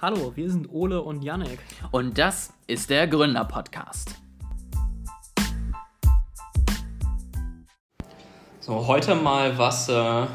[0.00, 1.58] Hallo, wir sind Ole und Yannick.
[1.90, 4.14] Und das ist der Gründer-Podcast.
[8.60, 10.26] So, heute mal was, äh,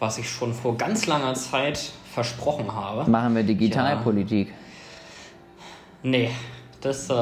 [0.00, 1.78] was ich schon vor ganz langer Zeit
[2.12, 3.08] versprochen habe.
[3.08, 4.48] Machen wir Digitalpolitik.
[4.48, 4.54] Ja.
[6.02, 6.30] Nee,
[6.80, 7.14] das, äh,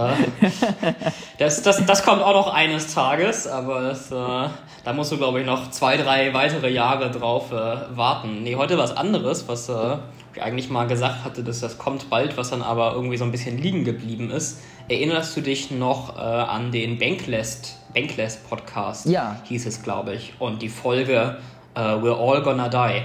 [1.39, 5.41] das, das, das kommt auch noch eines Tages, aber das, äh, da musst du, glaube
[5.41, 8.43] ich, noch zwei, drei weitere Jahre drauf äh, warten.
[8.43, 9.99] Nee, heute was anderes, was äh,
[10.41, 13.59] eigentlich mal gesagt hatte, dass das kommt bald, was dann aber irgendwie so ein bisschen
[13.59, 14.61] liegen geblieben ist.
[14.89, 19.07] Erinnerst du dich noch äh, an den Bankless, Bankless Podcast?
[19.07, 19.41] Ja.
[19.45, 20.35] Hieß es, glaube ich.
[20.39, 21.39] Und die Folge
[21.75, 23.03] äh, We're All Gonna Die.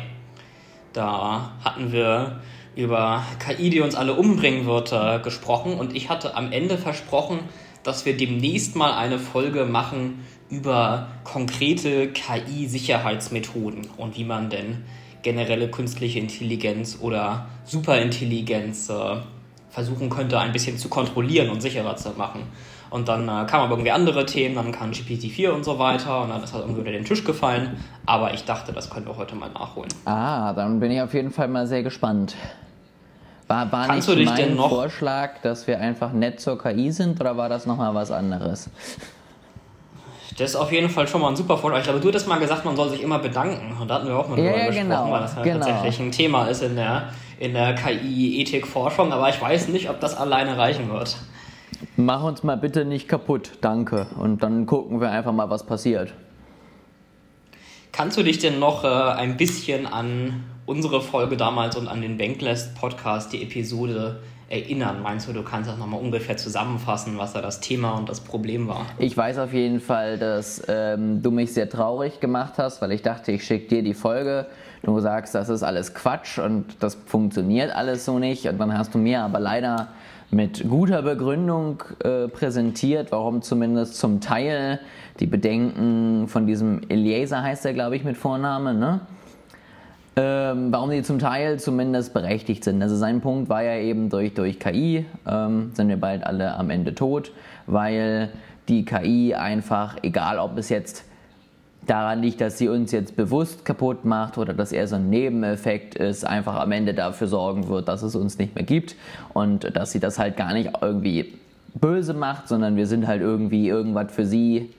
[0.93, 2.41] Da hatten wir
[2.75, 5.73] über KI, die uns alle umbringen wird, äh, gesprochen.
[5.73, 7.39] Und ich hatte am Ende versprochen,
[7.83, 14.83] dass wir demnächst mal eine Folge machen über konkrete KI-Sicherheitsmethoden und wie man denn
[15.21, 19.17] generelle künstliche Intelligenz oder Superintelligenz äh,
[19.69, 22.43] versuchen könnte, ein bisschen zu kontrollieren und sicherer zu machen.
[22.89, 26.29] Und dann äh, kamen aber irgendwie andere Themen, dann kam GPT-4 und so weiter und
[26.29, 27.77] dann ist halt irgendwie unter den Tisch gefallen.
[28.05, 29.89] Aber ich dachte, das können wir heute mal nachholen.
[30.05, 32.35] Ah, dann bin ich auf jeden Fall mal sehr gespannt.
[33.47, 36.61] War, war Kannst nicht du dich mein denn noch Vorschlag, dass wir einfach nett zur
[36.61, 38.69] KI sind oder war das nochmal was anderes?
[40.37, 41.79] Das ist auf jeden Fall schon mal ein super Vorschlag.
[41.79, 43.75] Ich glaube, du hattest mal gesagt, man soll sich immer bedanken.
[43.79, 45.65] Und da hatten wir auch mal Ja, drüber ja, gesprochen, genau, weil das halt genau.
[45.65, 49.11] tatsächlich ein Thema ist in der, in der KI-Ethik-Forschung.
[49.11, 51.17] Aber ich weiß nicht, ob das alleine reichen wird.
[51.95, 54.07] Mach uns mal bitte nicht kaputt, danke.
[54.17, 56.13] Und dann gucken wir einfach mal, was passiert.
[57.91, 62.17] Kannst du dich denn noch äh, ein bisschen an unsere Folge damals und an den
[62.17, 64.19] Bankless Podcast, die Episode
[64.49, 65.01] erinnern?
[65.01, 68.67] Meinst du, du kannst das nochmal ungefähr zusammenfassen, was da das Thema und das Problem
[68.67, 68.85] war?
[68.97, 73.01] Ich weiß auf jeden Fall, dass ähm, du mich sehr traurig gemacht hast, weil ich
[73.01, 74.47] dachte, ich schicke dir die Folge.
[74.83, 78.47] Du sagst, das ist alles Quatsch und das funktioniert alles so nicht.
[78.47, 79.89] Und dann hast du mir aber leider
[80.31, 84.79] mit guter Begründung äh, präsentiert, warum zumindest zum Teil
[85.19, 89.01] die Bedenken von diesem Eliezer heißt er, glaube ich, mit Vorname, ne?
[90.21, 92.83] Ähm, warum die zum Teil zumindest berechtigt sind.
[92.83, 96.69] Also sein Punkt war ja eben durch, durch KI ähm, sind wir bald alle am
[96.69, 97.31] Ende tot,
[97.67, 98.27] weil
[98.67, 101.05] die KI einfach, egal ob es jetzt
[101.87, 105.95] daran liegt, dass sie uns jetzt bewusst kaputt macht oder dass er so ein Nebeneffekt
[105.95, 108.97] ist, einfach am Ende dafür sorgen wird, dass es uns nicht mehr gibt
[109.33, 111.33] und dass sie das halt gar nicht irgendwie
[111.75, 114.69] böse macht, sondern wir sind halt irgendwie irgendwas für sie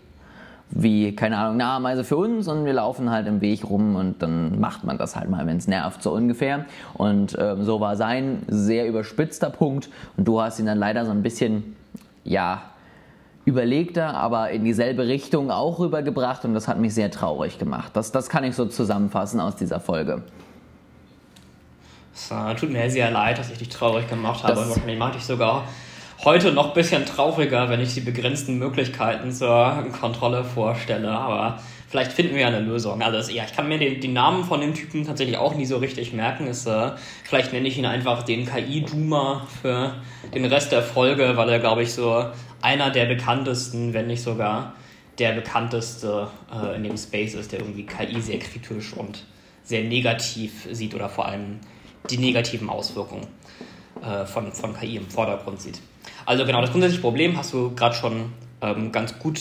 [0.72, 4.22] wie, keine Ahnung, eine Ameise für uns und wir laufen halt im Weg rum und
[4.22, 6.64] dann macht man das halt mal, wenn es nervt, so ungefähr.
[6.94, 11.10] Und ähm, so war sein sehr überspitzter Punkt und du hast ihn dann leider so
[11.10, 11.76] ein bisschen,
[12.24, 12.62] ja,
[13.46, 17.90] überlegter, aber in dieselbe Richtung auch rübergebracht und das hat mich sehr traurig gemacht.
[17.94, 20.22] Das, das kann ich so zusammenfassen aus dieser Folge.
[22.14, 24.54] Es äh, tut mir sehr leid, dass ich dich traurig gemacht habe.
[24.54, 25.64] Das- Und wahrscheinlich mache ich sogar
[26.24, 31.10] heute noch ein bisschen trauriger, wenn ich die begrenzten Möglichkeiten zur Kontrolle vorstelle.
[31.10, 33.00] Aber vielleicht finden wir ja eine Lösung.
[33.02, 35.78] Also ja, ich kann mir den, die Namen von dem Typen tatsächlich auch nie so
[35.78, 36.46] richtig merken.
[36.46, 36.92] Es, äh,
[37.24, 39.94] vielleicht nenne ich ihn einfach den KI-Doomer für
[40.34, 42.26] den Rest der Folge, weil er, glaube ich, so
[42.60, 44.74] einer der bekanntesten, wenn nicht sogar
[45.18, 49.24] der bekannteste äh, in dem Space ist, der irgendwie KI sehr kritisch und
[49.62, 51.60] sehr negativ sieht oder vor allem
[52.10, 53.26] die negativen Auswirkungen
[54.02, 55.80] äh, von, von KI im Vordergrund sieht.
[56.26, 59.40] Also genau, das grundsätzliche Problem hast du gerade schon ähm, ganz gut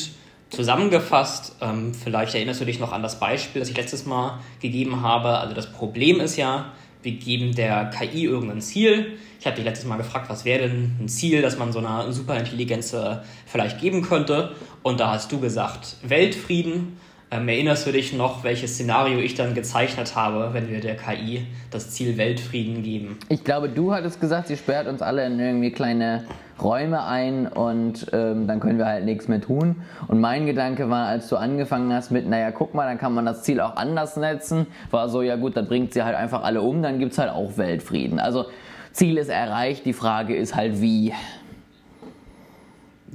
[0.50, 1.56] zusammengefasst.
[1.62, 5.38] Ähm, vielleicht erinnerst du dich noch an das Beispiel, das ich letztes Mal gegeben habe.
[5.38, 9.18] Also das Problem ist ja, wir geben der KI irgendein Ziel.
[9.40, 12.12] Ich habe dich letztes Mal gefragt, was wäre denn ein Ziel, das man so einer
[12.12, 14.52] Superintelligenz äh, vielleicht geben könnte.
[14.84, 16.98] Und da hast du gesagt, Weltfrieden.
[17.32, 21.46] Ähm, erinnerst du dich noch, welches Szenario ich dann gezeichnet habe, wenn wir der KI
[21.70, 23.20] das Ziel Weltfrieden geben?
[23.30, 26.26] Ich glaube, du hattest gesagt, sie sperrt uns alle in irgendwie kleine
[26.64, 29.78] Räume ein und ähm, dann können wir halt nichts mehr tun.
[30.08, 33.26] Und mein Gedanke war, als du angefangen hast mit, naja, guck mal, dann kann man
[33.26, 36.62] das Ziel auch anders setzen, war so, ja gut, dann bringt sie halt einfach alle
[36.62, 38.20] um, dann gibt es halt auch Weltfrieden.
[38.20, 38.46] Also
[38.92, 41.14] Ziel ist erreicht, die Frage ist halt wie.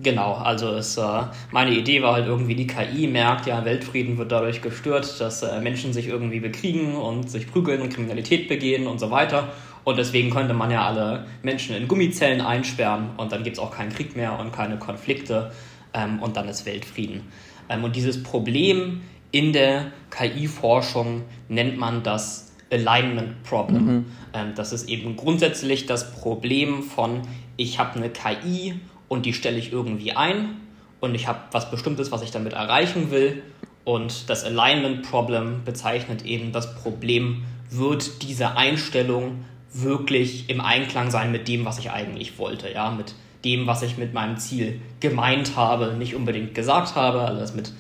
[0.03, 4.33] Genau, also es, äh, meine Idee war halt irgendwie, die KI merkt, ja, Weltfrieden wird
[4.33, 8.99] dadurch gestört, dass äh, Menschen sich irgendwie bekriegen und sich prügeln und Kriminalität begehen und
[8.99, 9.53] so weiter.
[9.85, 13.71] Und deswegen könnte man ja alle Menschen in Gummizellen einsperren und dann gibt es auch
[13.71, 15.53] keinen Krieg mehr und keine Konflikte
[15.93, 17.23] ähm, und dann ist Weltfrieden.
[17.69, 24.07] Ähm, und dieses Problem in der KI-Forschung nennt man das Alignment Problem.
[24.33, 27.23] Ähm, das ist eben grundsätzlich das Problem von,
[27.57, 28.75] ich habe eine KI
[29.15, 30.57] und die stelle ich irgendwie ein
[31.01, 33.43] und ich habe was Bestimmtes, was ich damit erreichen will.
[33.85, 41.33] Und das Alignment Problem bezeichnet eben das Problem, wird diese Einstellung wirklich im Einklang sein
[41.33, 43.15] mit dem, was ich eigentlich wollte, ja, mit
[43.45, 47.21] dem, was ich mit meinem Ziel gemeint habe, nicht unbedingt gesagt habe.
[47.21, 47.73] Also das mit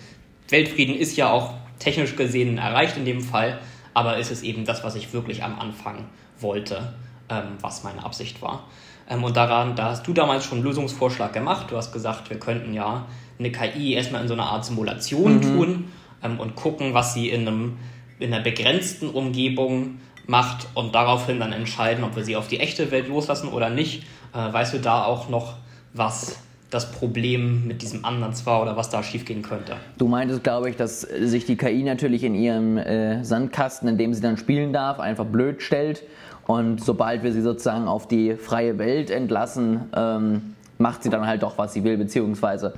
[0.48, 3.58] Weltfrieden ist ja auch technisch gesehen erreicht in dem Fall,
[3.94, 6.04] aber ist es eben das, was ich wirklich am Anfang
[6.38, 6.92] wollte,
[7.30, 8.68] ähm, was meine Absicht war.
[9.08, 11.66] Ähm, und daran, da hast du damals schon einen Lösungsvorschlag gemacht.
[11.70, 13.06] Du hast gesagt, wir könnten ja
[13.38, 15.42] eine KI erstmal in so einer Art Simulation mhm.
[15.42, 15.92] tun
[16.22, 17.76] ähm, und gucken, was sie in, einem,
[18.18, 22.90] in einer begrenzten Umgebung macht und daraufhin dann entscheiden, ob wir sie auf die echte
[22.90, 24.04] Welt loslassen oder nicht.
[24.32, 25.54] Äh, weißt du da auch noch,
[25.92, 26.38] was
[26.70, 29.76] das Problem mit diesem Ansatz war oder was da schiefgehen könnte.
[29.96, 34.12] Du meintest, glaube ich, dass sich die KI natürlich in ihrem äh, Sandkasten, in dem
[34.12, 36.02] sie dann spielen darf, einfach blöd stellt.
[36.46, 41.42] Und sobald wir sie sozusagen auf die freie Welt entlassen, ähm, macht sie dann halt
[41.42, 42.74] doch, was sie will, beziehungsweise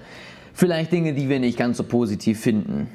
[0.54, 2.88] vielleicht Dinge, die wir nicht ganz so positiv finden.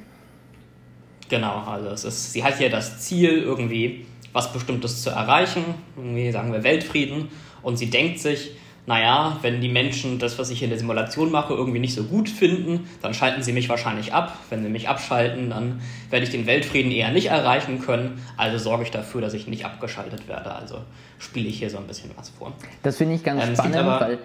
[1.29, 5.63] Genau, also es ist, sie hat ja das Ziel, irgendwie was Bestimmtes zu erreichen,
[5.95, 7.29] irgendwie sagen wir Weltfrieden,
[7.61, 8.51] und sie denkt sich,
[8.87, 12.29] naja, wenn die Menschen das, was ich in der Simulation mache, irgendwie nicht so gut
[12.29, 14.37] finden, dann schalten sie mich wahrscheinlich ab.
[14.49, 18.25] Wenn sie mich abschalten, dann werde ich den Weltfrieden eher nicht erreichen können.
[18.37, 20.53] Also sorge ich dafür, dass ich nicht abgeschaltet werde.
[20.55, 20.79] Also
[21.19, 22.53] spiele ich hier so ein bisschen was vor.
[22.81, 24.17] Das finde ich ganz ähm, spannend, weil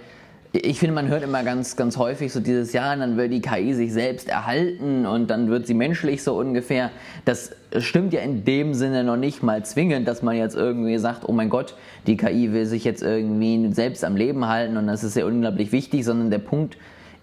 [0.52, 3.74] ich finde, man hört immer ganz, ganz häufig so dieses Jahr, dann wird die KI
[3.74, 6.90] sich selbst erhalten und dann wird sie menschlich so ungefähr.
[7.24, 11.28] Das stimmt ja in dem Sinne noch nicht mal zwingend, dass man jetzt irgendwie sagt,
[11.28, 11.74] oh mein Gott,
[12.06, 15.72] die KI will sich jetzt irgendwie selbst am Leben halten und das ist ja unglaublich
[15.72, 16.76] wichtig, sondern der Punkt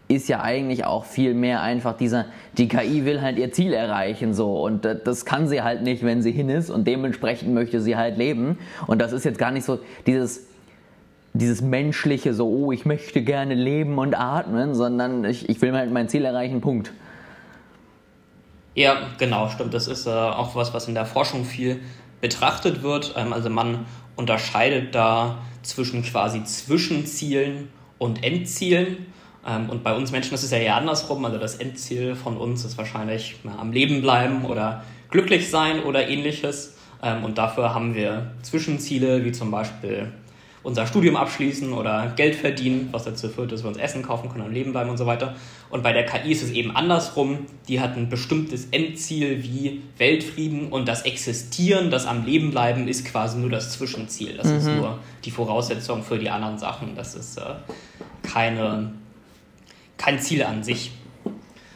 [0.10, 2.26] ist ja eigentlich auch viel mehr einfach dieser,
[2.58, 6.22] die KI will halt ihr Ziel erreichen so und das kann sie halt nicht, wenn
[6.22, 9.64] sie hin ist und dementsprechend möchte sie halt leben und das ist jetzt gar nicht
[9.64, 10.46] so dieses
[11.34, 15.92] dieses menschliche, so, oh, ich möchte gerne leben und atmen, sondern ich, ich will halt
[15.92, 16.94] mein Ziel erreichen, Punkt.
[18.76, 19.74] Ja, genau, stimmt.
[19.74, 21.80] Das ist äh, auch was, was in der Forschung viel
[22.22, 23.14] betrachtet wird.
[23.18, 23.86] Ähm, also man
[24.16, 29.06] unterscheidet da zwischen quasi Zwischenzielen und Endzielen.
[29.46, 31.26] Ähm, und bei uns Menschen ist es ja eher andersrum.
[31.26, 36.08] Also das Endziel von uns ist wahrscheinlich ja, am Leben bleiben oder glücklich sein oder
[36.08, 36.78] ähnliches.
[37.04, 40.12] Ähm, und dafür haben wir Zwischenziele, wie zum Beispiel
[40.64, 44.46] unser Studium abschließen oder Geld verdienen, was dazu führt, dass wir uns Essen kaufen können
[44.46, 45.36] und leben bleiben und so weiter.
[45.70, 47.40] Und bei der KI ist es eben andersrum.
[47.68, 53.06] Die hat ein bestimmtes Endziel wie Weltfrieden und das Existieren, das am Leben bleiben, ist
[53.06, 54.38] quasi nur das Zwischenziel.
[54.38, 54.58] Das mhm.
[54.58, 56.96] ist nur die Voraussetzung für die anderen Sachen.
[56.96, 57.56] Das ist äh,
[58.24, 58.94] keine,
[59.98, 60.92] kein Ziel an sich.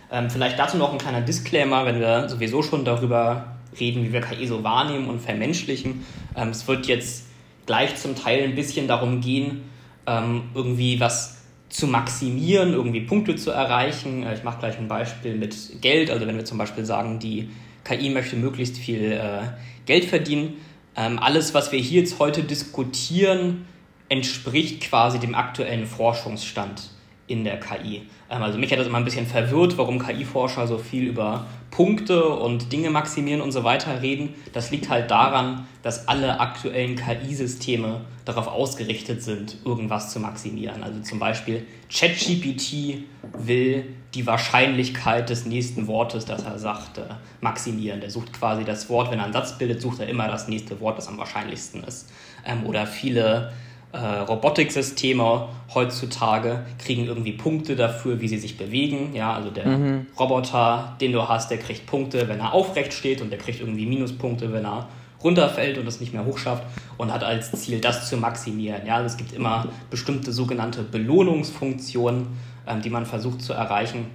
[0.09, 4.21] Ähm, vielleicht dazu noch ein kleiner Disclaimer, wenn wir sowieso schon darüber reden, wie wir
[4.21, 6.05] KI so wahrnehmen und vermenschlichen.
[6.37, 7.26] Ähm, es wird jetzt
[7.67, 9.69] gleich zum Teil ein bisschen darum gehen,
[10.07, 11.37] ähm, irgendwie was
[11.69, 14.23] zu maximieren, irgendwie Punkte zu erreichen.
[14.23, 16.09] Äh, ich mache gleich ein Beispiel mit Geld.
[16.09, 17.49] Also wenn wir zum Beispiel sagen, die
[17.83, 19.43] KI möchte möglichst viel äh,
[19.85, 20.55] Geld verdienen.
[20.95, 23.67] Ähm, alles, was wir hier jetzt heute diskutieren,
[24.09, 26.89] entspricht quasi dem aktuellen Forschungsstand
[27.27, 28.03] in der KI.
[28.29, 32.27] Ähm, also mich hat das immer ein bisschen verwirrt, warum KI-Forscher so viel über Punkte
[32.27, 34.33] und Dinge maximieren und so weiter reden.
[34.53, 40.83] Das liegt halt daran, dass alle aktuellen KI-Systeme darauf ausgerichtet sind, irgendwas zu maximieren.
[40.83, 43.03] Also zum Beispiel ChatGPT
[43.37, 46.99] will die Wahrscheinlichkeit des nächsten Wortes, das er sagt,
[47.41, 48.01] maximieren.
[48.01, 50.79] Der sucht quasi das Wort, wenn er einen Satz bildet, sucht er immer das nächste
[50.79, 52.09] Wort, das am wahrscheinlichsten ist.
[52.45, 53.51] Ähm, oder viele
[53.97, 59.13] äh, Robotiksysteme heutzutage kriegen irgendwie Punkte dafür, wie sie sich bewegen.
[59.13, 60.07] Ja, also der mhm.
[60.19, 63.85] Roboter, den du hast, der kriegt Punkte, wenn er aufrecht steht und der kriegt irgendwie
[63.85, 64.87] Minuspunkte, wenn er
[65.23, 66.63] runterfällt und es nicht mehr hochschafft
[66.97, 68.85] und hat als Ziel, das zu maximieren.
[68.85, 72.27] Ja, also es gibt immer bestimmte sogenannte Belohnungsfunktionen,
[72.67, 74.05] ähm, die man versucht zu erreichen.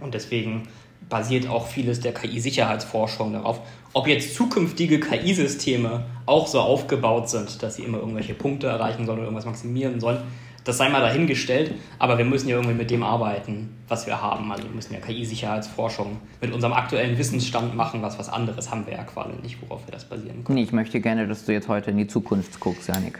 [0.00, 0.68] Und deswegen
[1.08, 3.60] basiert auch vieles der KI-Sicherheitsforschung darauf.
[3.92, 9.18] Ob jetzt zukünftige KI-Systeme auch so aufgebaut sind, dass sie immer irgendwelche Punkte erreichen sollen
[9.18, 10.18] oder irgendwas maximieren sollen,
[10.64, 14.52] das sei mal dahingestellt, aber wir müssen ja irgendwie mit dem arbeiten, was wir haben.
[14.52, 18.92] Also wir müssen ja KI-Sicherheitsforschung mit unserem aktuellen Wissensstand machen, was was anderes haben wir
[18.92, 20.58] ja quasi nicht, worauf wir das basieren können.
[20.58, 23.18] Nee, ich möchte gerne, dass du jetzt heute in die Zukunft guckst, Janik.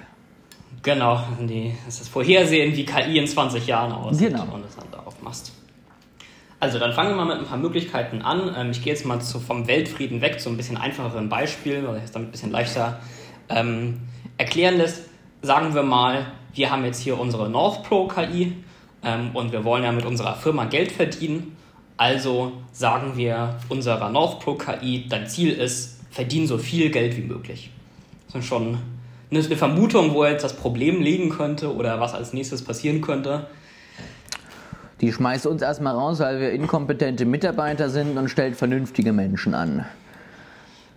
[0.82, 4.42] Genau, die, das ist Vorhersehen, wie KI in 20 Jahren aussieht genau.
[4.52, 5.52] und das dann darauf machst.
[6.60, 8.54] Also dann fangen wir mal mit ein paar Möglichkeiten an.
[8.56, 12.00] Ähm, ich gehe jetzt mal zu, vom Weltfrieden weg zu ein bisschen einfacheren Beispiel, weil
[12.04, 13.00] es damit ein bisschen leichter
[13.48, 14.00] ähm,
[14.36, 15.02] erklären lässt.
[15.40, 18.54] Sagen wir mal, wir haben jetzt hier unsere North Pro KI
[19.04, 21.56] ähm, und wir wollen ja mit unserer Firma Geld verdienen.
[21.96, 27.22] Also sagen wir unserer North Pro KI, dein Ziel ist, verdien so viel Geld wie
[27.22, 27.70] möglich.
[28.26, 28.78] Das ist schon
[29.30, 33.46] eine Vermutung, wo jetzt das Problem liegen könnte oder was als nächstes passieren könnte.
[35.00, 39.86] Die schmeißt uns erstmal raus, weil wir inkompetente Mitarbeiter sind und stellt vernünftige Menschen an.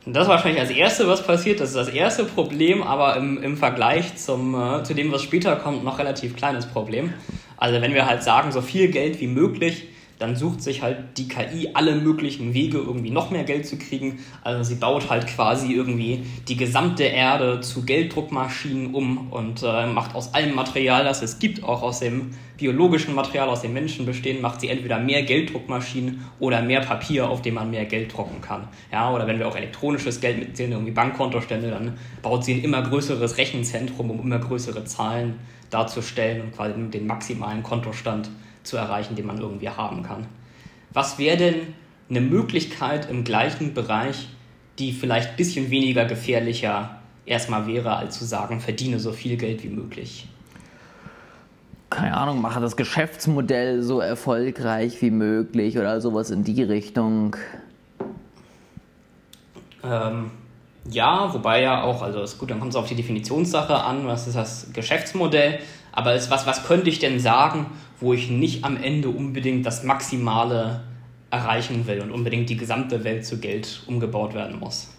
[0.06, 1.60] Das ist wahrscheinlich als Erste, was passiert.
[1.60, 5.56] Das ist das erste Problem, aber im, im Vergleich zum, äh, zu dem, was später
[5.56, 7.14] kommt, noch relativ kleines Problem.
[7.58, 9.90] Also wenn wir halt sagen, so viel Geld wie möglich,
[10.22, 14.20] dann sucht sich halt die KI alle möglichen Wege, irgendwie noch mehr Geld zu kriegen.
[14.44, 20.14] Also sie baut halt quasi irgendwie die gesamte Erde zu Gelddruckmaschinen um und äh, macht
[20.14, 24.42] aus allem Material, das es gibt, auch aus dem biologischen Material, aus dem Menschen bestehen,
[24.42, 28.68] macht sie entweder mehr Gelddruckmaschinen oder mehr Papier, auf dem man mehr Geld drucken kann.
[28.92, 32.84] Ja, oder wenn wir auch elektronisches Geld mitzählen, irgendwie Bankkontostände, dann baut sie ein immer
[32.84, 35.40] größeres Rechenzentrum, um immer größere Zahlen
[35.72, 38.30] darzustellen und quasi den maximalen Kontostand
[38.64, 40.28] zu erreichen, den man irgendwie haben kann.
[40.94, 41.56] Was wäre denn
[42.10, 44.28] eine Möglichkeit im gleichen Bereich,
[44.80, 49.64] die vielleicht ein bisschen weniger gefährlicher erstmal wäre, als zu sagen, verdiene so viel Geld
[49.64, 50.28] wie möglich?
[51.90, 57.36] Keine Ahnung, mache das Geschäftsmodell so erfolgreich wie möglich oder sowas in die Richtung.
[59.84, 60.32] Ähm,
[60.90, 64.28] ja, wobei ja auch, also ist gut, dann kommt es auf die Definitionssache an, was
[64.28, 65.60] ist das Geschäftsmodell,
[65.92, 67.68] aber ist was, was könnte ich denn sagen,
[68.02, 70.82] wo ich nicht am Ende unbedingt das Maximale
[71.30, 74.90] erreichen will und unbedingt die gesamte Welt zu Geld umgebaut werden muss.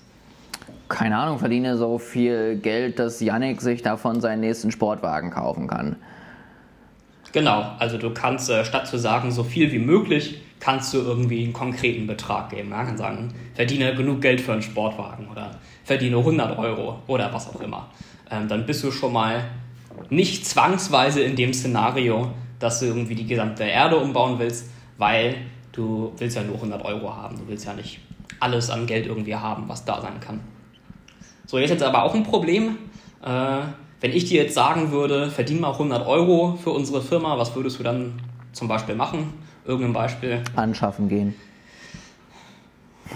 [0.88, 5.96] Keine Ahnung, verdiene so viel Geld, dass Yannick sich davon seinen nächsten Sportwagen kaufen kann.
[7.32, 11.44] Genau, also du kannst äh, statt zu sagen, so viel wie möglich, kannst du irgendwie
[11.44, 12.68] einen konkreten Betrag geben.
[12.68, 15.50] Man kann sagen, verdiene genug Geld für einen Sportwagen oder
[15.82, 17.88] verdiene 100 Euro oder was auch immer.
[18.30, 19.44] Ähm, dann bist du schon mal
[20.10, 25.36] nicht zwangsweise in dem Szenario, dass du irgendwie die gesamte Erde umbauen willst, weil
[25.72, 27.36] du willst ja nur 100 Euro haben.
[27.36, 28.00] Du willst ja nicht
[28.40, 30.40] alles an Geld irgendwie haben, was da sein kann.
[31.46, 32.78] So, jetzt jetzt aber auch ein Problem.
[33.22, 33.60] Äh,
[34.00, 37.78] wenn ich dir jetzt sagen würde, verdien mal 100 Euro für unsere Firma, was würdest
[37.78, 38.20] du dann
[38.52, 39.32] zum Beispiel machen?
[39.64, 40.42] Irgendein Beispiel?
[40.56, 41.34] Anschaffen gehen.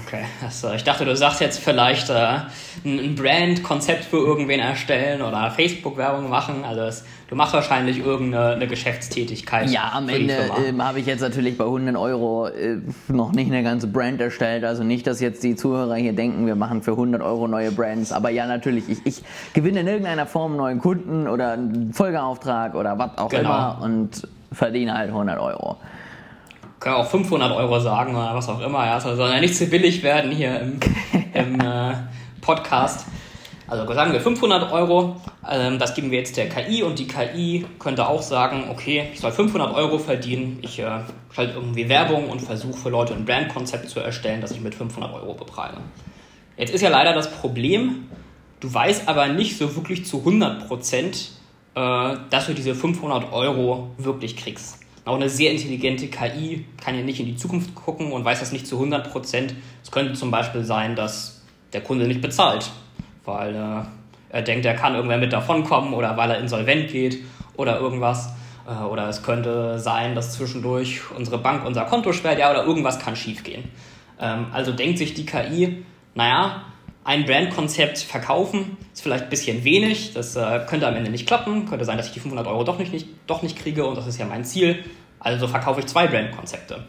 [0.05, 2.39] Okay, also ich dachte, du sagst jetzt vielleicht äh,
[2.85, 6.65] ein Brand-Konzept für irgendwen erstellen oder Facebook-Werbung machen.
[6.65, 9.71] Also es, du machst wahrscheinlich irgendeine Geschäftstätigkeit.
[9.71, 13.63] Ja, am Ende ähm, habe ich jetzt natürlich bei 100 Euro äh, noch nicht eine
[13.63, 14.65] ganze Brand erstellt.
[14.65, 18.13] Also nicht, dass jetzt die Zuhörer hier denken, wir machen für 100 Euro neue Brands.
[18.13, 19.23] Aber ja, natürlich, ich, ich
[19.55, 23.41] gewinne in irgendeiner Form einen neuen Kunden oder einen Folgeauftrag oder was auch genau.
[23.41, 25.77] immer und verdiene halt 100 Euro
[26.87, 28.87] kann auch 500 Euro sagen oder was auch immer.
[28.87, 30.79] Ja, soll ja nicht zu billig werden hier im,
[31.35, 31.95] im äh,
[32.41, 33.07] Podcast.
[33.67, 37.67] Also sagen wir 500 Euro, ähm, das geben wir jetzt der KI und die KI
[37.81, 41.01] könnte auch sagen, okay, ich soll 500 Euro verdienen, ich äh,
[41.35, 45.13] schalte irgendwie Werbung und versuche für Leute ein Brandkonzept zu erstellen, das ich mit 500
[45.13, 45.79] Euro bepreise.
[46.57, 48.09] Jetzt ist ja leider das Problem,
[48.61, 51.33] du weißt aber nicht so wirklich zu 100 Prozent,
[51.75, 54.86] äh, dass du diese 500 Euro wirklich kriegst.
[55.07, 58.51] Auch eine sehr intelligente KI kann ja nicht in die Zukunft gucken und weiß das
[58.51, 59.55] nicht zu 100 Prozent.
[59.83, 62.73] Es könnte zum Beispiel sein, dass der Kunde nicht bezahlt,
[63.25, 63.85] weil äh,
[64.31, 67.19] er denkt, er kann irgendwer mit davonkommen oder weil er insolvent geht
[67.57, 68.31] oder irgendwas.
[68.67, 72.99] Äh, oder es könnte sein, dass zwischendurch unsere Bank unser Konto sperrt, ja, oder irgendwas
[72.99, 73.63] kann schiefgehen.
[74.21, 75.85] Ähm, also denkt sich die KI,
[76.17, 76.65] naja,
[77.07, 81.67] ein Brandkonzept verkaufen ist vielleicht ein bisschen wenig, das äh, könnte am Ende nicht klappen,
[81.67, 84.09] könnte sein, dass ich die 500 Euro doch nicht, nicht, doch nicht kriege und das
[84.09, 84.85] ist ja mein Ziel,
[85.21, 86.83] also verkaufe ich zwei Brandkonzepte.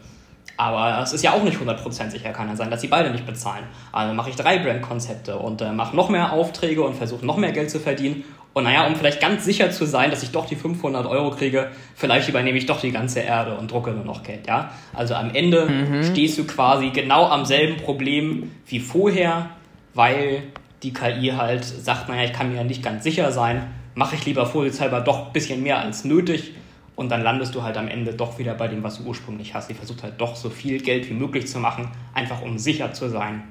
[0.56, 3.26] Aber es ist ja auch nicht 100% sicher, kann ja sein, dass sie beide nicht
[3.26, 3.62] bezahlen.
[3.92, 7.52] Also mache ich drei Brandkonzepte und äh, mache noch mehr Aufträge und versuche noch mehr
[7.52, 8.24] Geld zu verdienen.
[8.54, 11.70] Und naja, um vielleicht ganz sicher zu sein, dass ich doch die 500 Euro kriege,
[11.94, 14.72] vielleicht übernehme ich doch die ganze Erde und drucke nur noch Geld, ja?
[14.92, 16.02] Also am Ende mhm.
[16.02, 19.50] stehst du quasi genau am selben Problem wie vorher,
[19.94, 20.42] weil
[20.82, 24.24] die KI halt sagt, naja, ich kann mir ja nicht ganz sicher sein, mache ich
[24.26, 26.54] lieber vorsichtshalber doch ein bisschen mehr als nötig
[26.94, 29.68] und dann landest du halt am Ende doch wieder bei dem, was du ursprünglich hast.
[29.68, 33.08] Sie versucht halt doch so viel Geld wie möglich zu machen, einfach um sicher zu
[33.08, 33.42] sein,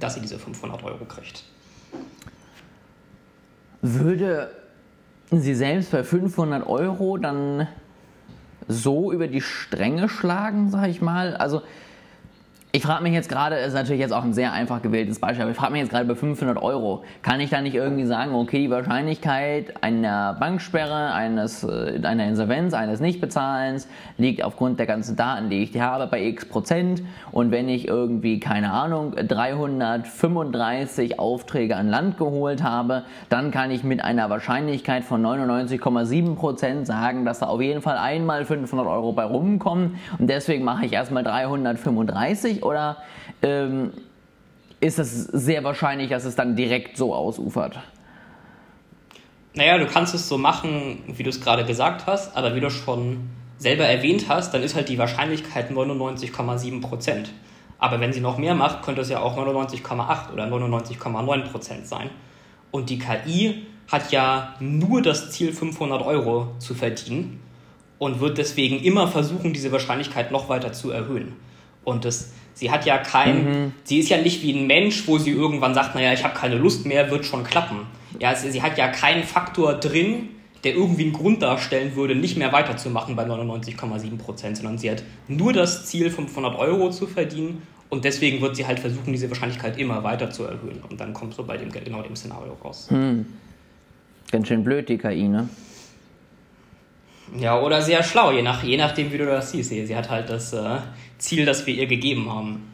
[0.00, 1.44] dass sie diese 500 Euro kriegt.
[3.82, 4.50] Würde
[5.30, 7.68] sie selbst bei 500 Euro dann
[8.66, 11.36] so über die Stränge schlagen, sag ich mal?
[11.36, 11.62] Also
[12.74, 15.52] ich frage mich jetzt gerade, ist natürlich jetzt auch ein sehr einfach gewähltes Beispiel, aber
[15.52, 18.58] ich frage mich jetzt gerade bei 500 Euro, kann ich da nicht irgendwie sagen, okay,
[18.58, 23.86] die Wahrscheinlichkeit einer Banksperre, eines, äh, einer Insolvenz, eines Nichtbezahlens
[24.18, 27.04] liegt aufgrund der ganzen Daten, die ich habe, bei x Prozent.
[27.30, 33.84] Und wenn ich irgendwie, keine Ahnung, 335 Aufträge an Land geholt habe, dann kann ich
[33.84, 39.12] mit einer Wahrscheinlichkeit von 99,7 Prozent sagen, dass da auf jeden Fall einmal 500 Euro
[39.12, 40.00] bei rumkommen.
[40.18, 42.98] Und deswegen mache ich erstmal 335 oder
[43.42, 43.92] ähm,
[44.80, 47.78] ist es sehr wahrscheinlich, dass es dann direkt so ausufert?
[49.54, 52.70] Naja, du kannst es so machen, wie du es gerade gesagt hast, aber wie du
[52.70, 57.32] schon selber erwähnt hast, dann ist halt die Wahrscheinlichkeit 99,7 Prozent.
[57.78, 62.10] Aber wenn sie noch mehr macht, könnte es ja auch 99,8 oder 99,9 Prozent sein.
[62.70, 67.40] Und die KI hat ja nur das Ziel, 500 Euro zu verdienen
[67.98, 71.36] und wird deswegen immer versuchen, diese Wahrscheinlichkeit noch weiter zu erhöhen.
[71.84, 73.72] Und das, sie hat ja kein, mhm.
[73.84, 76.56] sie ist ja nicht wie ein Mensch, wo sie irgendwann sagt, naja, ich habe keine
[76.56, 77.80] Lust mehr, wird schon klappen.
[78.18, 80.30] Ja, sie, sie hat ja keinen Faktor drin,
[80.64, 85.02] der irgendwie einen Grund darstellen würde, nicht mehr weiterzumachen bei 99,7 Prozent, sondern sie hat
[85.28, 89.78] nur das Ziel, 500 Euro zu verdienen und deswegen wird sie halt versuchen, diese Wahrscheinlichkeit
[89.78, 90.80] immer weiter zu erhöhen.
[90.88, 92.86] Und dann kommt so bei dem, genau dem Szenario raus.
[92.88, 93.26] Hm.
[94.32, 95.48] Ganz schön blöd, die KI, ne?
[97.38, 99.70] Ja, oder sehr schlau, je, nach, je nachdem, wie du das siehst.
[99.70, 100.78] Sie hat halt das äh,
[101.18, 102.70] Ziel, das wir ihr gegeben haben.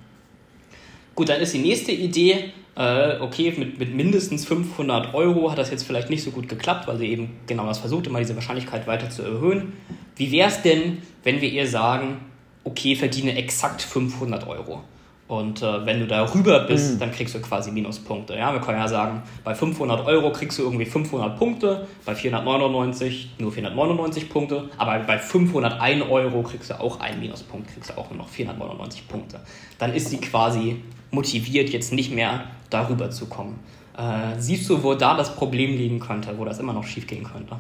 [1.15, 5.71] Gut, dann ist die nächste Idee, äh, okay, mit, mit mindestens 500 Euro hat das
[5.71, 8.87] jetzt vielleicht nicht so gut geklappt, weil sie eben genau das versucht, immer diese Wahrscheinlichkeit
[8.87, 9.75] weiter zu erhöhen.
[10.17, 12.21] Wie wäre es denn, wenn wir ihr sagen,
[12.65, 14.83] okay, verdiene exakt 500 Euro?
[15.31, 16.99] Und äh, wenn du da rüber bist, mhm.
[16.99, 18.37] dann kriegst du quasi Minuspunkte.
[18.37, 23.37] Ja, wir können ja sagen, bei 500 Euro kriegst du irgendwie 500 Punkte, bei 499
[23.39, 28.11] nur 499 Punkte, aber bei 501 Euro kriegst du auch einen Minuspunkt, kriegst du auch
[28.11, 29.39] nur noch 499 Punkte.
[29.79, 30.83] Dann ist sie quasi
[31.13, 33.61] motiviert, jetzt nicht mehr darüber zu kommen.
[33.97, 37.23] Äh, siehst du, wo da das Problem liegen könnte, wo das immer noch schief gehen
[37.23, 37.55] könnte?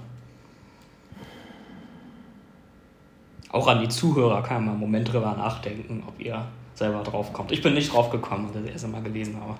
[3.52, 6.44] Auch an die Zuhörer kann man einen Moment drüber nachdenken, ob ihr
[6.80, 7.52] selber drauf kommt.
[7.52, 9.54] Ich bin nicht drauf gekommen, als ich das erste Mal gelesen habe.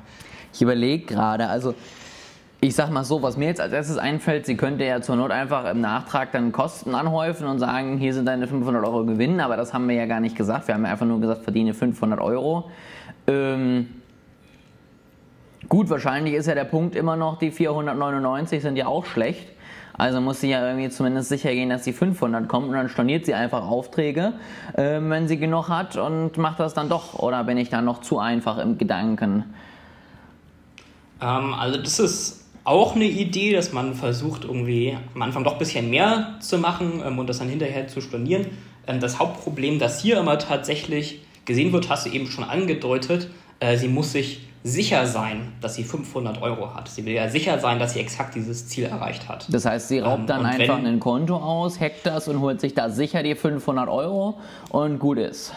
[0.53, 1.75] Ich überlege gerade, also
[2.63, 5.31] ich sag mal so, was mir jetzt als erstes einfällt, sie könnte ja zur Not
[5.31, 9.57] einfach im Nachtrag dann Kosten anhäufen und sagen, hier sind deine 500 Euro Gewinn, aber
[9.57, 10.67] das haben wir ja gar nicht gesagt.
[10.67, 12.71] Wir haben ja einfach nur gesagt, verdiene 500 Euro.
[13.27, 13.89] Ähm,
[15.69, 19.49] gut, wahrscheinlich ist ja der Punkt immer noch, die 499 sind ja auch schlecht.
[19.97, 23.27] Also muss sie ja irgendwie zumindest sicher gehen, dass die 500 kommt und dann storniert
[23.27, 24.35] sie einfach Aufträge,
[24.75, 27.19] äh, wenn sie genug hat und macht das dann doch.
[27.19, 29.45] Oder bin ich da noch zu einfach im Gedanken?
[31.21, 35.59] Ähm, also das ist auch eine Idee, dass man versucht irgendwie am Anfang doch ein
[35.59, 38.47] bisschen mehr zu machen ähm, und das dann hinterher zu stornieren.
[38.87, 43.77] Ähm, das Hauptproblem, das hier immer tatsächlich gesehen wird, hast du eben schon angedeutet, äh,
[43.77, 46.89] sie muss sich sicher sein, dass sie 500 Euro hat.
[46.89, 49.47] Sie will ja sicher sein, dass sie exakt dieses Ziel erreicht hat.
[49.49, 52.61] Das heißt, sie raubt ähm, dann einfach wenn, ein Konto aus, hackt das und holt
[52.61, 55.55] sich da sicher die 500 Euro und gut ist.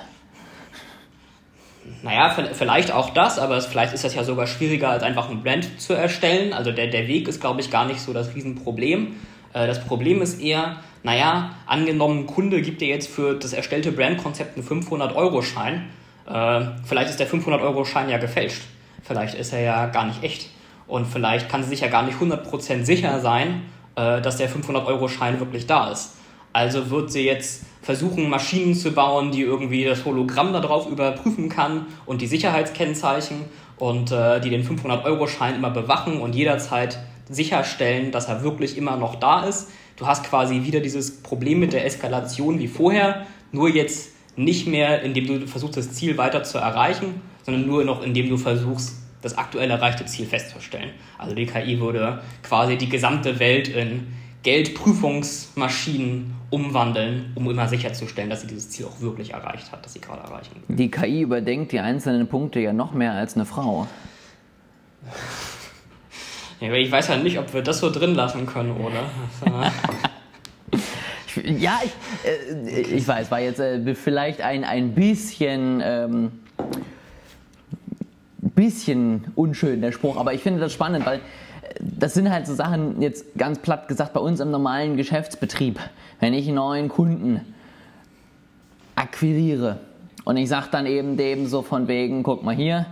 [2.01, 5.81] Naja, vielleicht auch das, aber vielleicht ist das ja sogar schwieriger, als einfach ein Brand
[5.81, 6.53] zu erstellen.
[6.53, 9.17] Also der, der Weg ist, glaube ich, gar nicht so das Riesenproblem.
[9.51, 13.91] Äh, das Problem ist eher, naja, angenommen, ein Kunde gibt dir jetzt für das erstellte
[13.91, 15.89] Brandkonzept einen 500-Euro-Schein.
[16.25, 18.61] Äh, vielleicht ist der 500-Euro-Schein ja gefälscht
[19.03, 20.49] Vielleicht ist er ja gar nicht echt.
[20.87, 23.63] Und vielleicht kann sie sich ja gar nicht 100% sicher sein,
[23.95, 26.15] äh, dass der 500-Euro-Schein wirklich da ist.
[26.53, 31.87] Also wird sie jetzt versuchen, Maschinen zu bauen, die irgendwie das Hologramm darauf überprüfen kann
[32.05, 33.45] und die Sicherheitskennzeichen
[33.77, 39.15] und äh, die den 500-Euro-Schein immer bewachen und jederzeit sicherstellen, dass er wirklich immer noch
[39.15, 39.69] da ist.
[39.97, 45.01] Du hast quasi wieder dieses Problem mit der Eskalation wie vorher, nur jetzt nicht mehr,
[45.01, 49.37] indem du versuchst, das Ziel weiter zu erreichen, sondern nur noch, indem du versuchst, das
[49.37, 50.91] aktuell erreichte Ziel festzustellen.
[51.17, 54.07] Also die KI würde quasi die gesamte Welt in
[54.43, 60.01] Geldprüfungsmaschinen umwandeln, um immer sicherzustellen, dass sie dieses Ziel auch wirklich erreicht hat, das sie
[60.01, 60.61] gerade erreichen.
[60.67, 63.87] Die KI überdenkt die einzelnen Punkte ja noch mehr als eine Frau.
[66.59, 69.09] Ja, ich weiß ja nicht, ob wir das so drin lassen können, oder?
[71.43, 71.91] ja, ich,
[72.25, 75.81] äh, ich weiß, war jetzt äh, vielleicht ein, ein bisschen.
[75.83, 76.31] Ähm,
[78.55, 81.21] bisschen unschön, der Spruch, aber ich finde das spannend, weil äh,
[81.79, 85.79] das sind halt so Sachen, jetzt ganz platt gesagt, bei uns im normalen Geschäftsbetrieb.
[86.19, 87.41] Wenn ich einen neuen Kunden
[88.95, 89.79] akquiriere
[90.23, 92.85] und ich sage dann eben dem so von wegen, guck mal hier,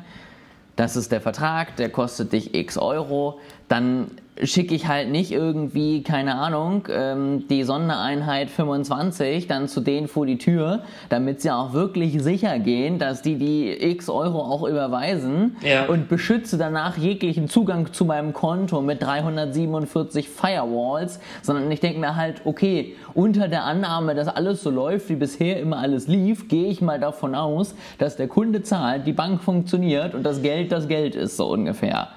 [0.75, 4.09] das ist der Vertrag, der kostet dich x Euro, dann
[4.43, 10.25] schicke ich halt nicht irgendwie, keine Ahnung, ähm, die Sondereinheit 25 dann zu denen vor
[10.25, 15.57] die Tür, damit sie auch wirklich sicher gehen, dass die die x Euro auch überweisen
[15.61, 15.85] ja.
[15.85, 22.15] und beschütze danach jeglichen Zugang zu meinem Konto mit 347 Firewalls, sondern ich denke mir
[22.15, 26.69] halt, okay, unter der Annahme, dass alles so läuft, wie bisher immer alles lief, gehe
[26.69, 30.87] ich mal davon aus, dass der Kunde zahlt, die Bank funktioniert und das Geld das
[30.87, 32.09] Geld ist, so ungefähr.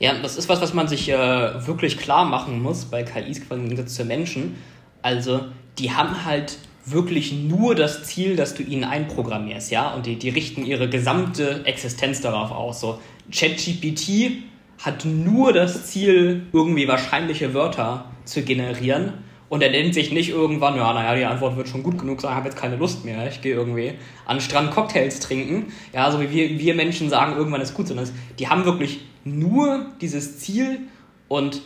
[0.00, 3.64] Ja, das ist was, was man sich äh, wirklich klar machen muss bei KIs im
[3.64, 4.56] Gegensatz zu Menschen.
[5.02, 5.42] Also,
[5.78, 10.30] die haben halt wirklich nur das Ziel, dass du ihnen einprogrammierst, ja, und die, die
[10.30, 12.80] richten ihre gesamte Existenz darauf aus.
[12.80, 12.98] So,
[13.30, 14.42] ChatGPT
[14.78, 19.12] hat nur das Ziel, irgendwie wahrscheinliche Wörter zu generieren
[19.50, 22.34] Und er denkt sich nicht irgendwann, ja, naja, die Antwort wird schon gut genug sein,
[22.34, 23.92] habe jetzt keine Lust mehr, ich gehe irgendwie
[24.24, 25.72] an den Strand Cocktails trinken.
[25.92, 28.08] Ja, so wie wir, wir Menschen sagen, irgendwann ist gut, sondern
[28.38, 30.80] die haben wirklich nur dieses Ziel
[31.28, 31.62] und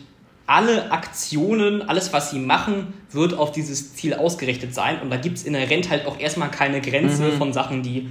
[0.46, 5.00] alle Aktionen, alles, was sie machen, wird auf dieses Ziel ausgerichtet sein.
[5.00, 7.38] Und da gibt es inhärent halt auch erstmal keine Grenze mhm.
[7.38, 8.10] von Sachen, die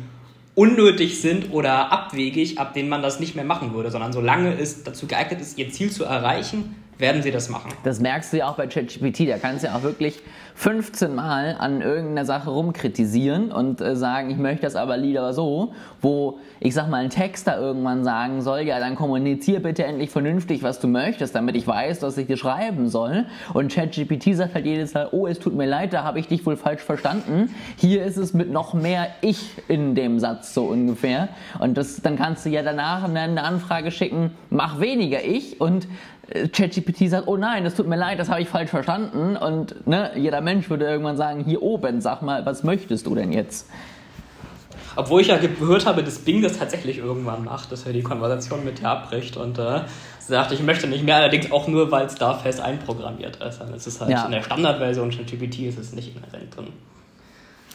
[0.55, 4.83] unnötig sind oder abwegig, ab denen man das nicht mehr machen würde, sondern solange es
[4.83, 7.71] dazu geeignet ist, ihr Ziel zu erreichen, werden sie das machen.
[7.83, 9.29] Das merkst du ja auch bei ChatGPT.
[9.29, 10.21] Da kannst du ja auch wirklich
[10.55, 15.73] 15 Mal an irgendeiner Sache rumkritisieren und äh, sagen, ich möchte das aber lieber so,
[16.01, 20.63] wo ich sag mal ein Texter irgendwann sagen soll, ja, dann kommunizier bitte endlich vernünftig,
[20.63, 23.25] was du möchtest, damit ich weiß, was ich dir schreiben soll.
[23.53, 26.45] Und ChatGPT sagt halt jedes Mal, oh, es tut mir leid, da habe ich dich
[26.45, 27.53] wohl falsch verstanden.
[27.77, 31.29] Hier ist es mit noch mehr ich in dem Satz so ungefähr.
[31.59, 35.87] Und das, dann kannst du ja danach eine Anfrage schicken, mach weniger ich und
[36.27, 39.35] ChatGPT sagt, oh nein, das tut mir leid, das habe ich falsch verstanden.
[39.35, 43.31] Und ne, jeder Mensch würde irgendwann sagen, hier oben, sag mal, was möchtest du denn
[43.31, 43.69] jetzt?
[44.95, 48.63] Obwohl ich ja gehört habe, dass Bing das tatsächlich irgendwann macht, dass er die Konversation
[48.63, 49.81] mit dir abbricht und äh,
[50.19, 53.59] sagt, ich möchte nicht mehr, allerdings auch nur, weil es da fest einprogrammiert ist.
[53.59, 54.25] Also es ist halt ja.
[54.25, 56.67] in der Standardversion von GPT ist es nicht inhärent drin.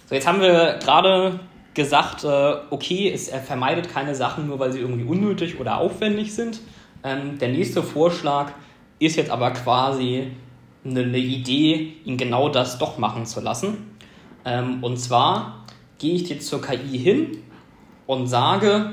[0.08, 1.40] So, jetzt haben wir gerade
[1.74, 6.34] gesagt, äh, okay, es, er vermeidet keine Sachen nur, weil sie irgendwie unnötig oder aufwendig
[6.34, 6.60] sind.
[7.04, 8.52] Ähm, der nächste Vorschlag
[8.98, 10.32] ist jetzt aber quasi
[10.84, 13.96] eine, eine, Idee, ihn genau das doch machen zu lassen.
[14.44, 15.64] Ähm, und zwar
[15.98, 17.38] gehe ich jetzt zur KI hin
[18.06, 18.92] und sage,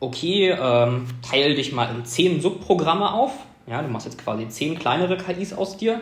[0.00, 3.32] okay, ähm, teile dich mal in zehn Subprogramme auf.
[3.66, 6.00] Ja, du machst jetzt quasi zehn kleinere KIs aus dir.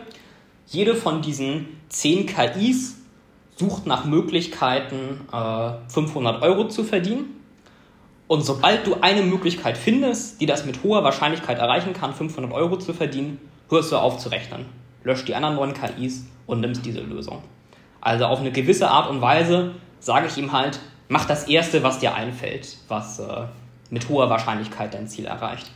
[0.67, 2.97] Jede von diesen zehn KIs
[3.55, 7.44] sucht nach Möglichkeiten, äh, 500 Euro zu verdienen.
[8.27, 12.77] Und sobald du eine Möglichkeit findest, die das mit hoher Wahrscheinlichkeit erreichen kann, 500 Euro
[12.77, 14.65] zu verdienen, hörst du auf zu rechnen.
[15.03, 17.43] Löscht die anderen neuen KIs und nimmst diese Lösung.
[18.01, 21.99] Also auf eine gewisse Art und Weise sage ich ihm halt, mach das Erste, was
[21.99, 23.45] dir einfällt, was äh,
[23.89, 25.69] mit hoher Wahrscheinlichkeit dein Ziel erreicht.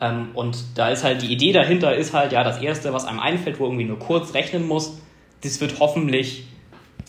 [0.00, 3.20] Ähm, und da ist halt die Idee dahinter, ist halt, ja, das Erste, was einem
[3.20, 4.98] einfällt, wo irgendwie nur kurz rechnen muss,
[5.42, 6.46] das wird hoffentlich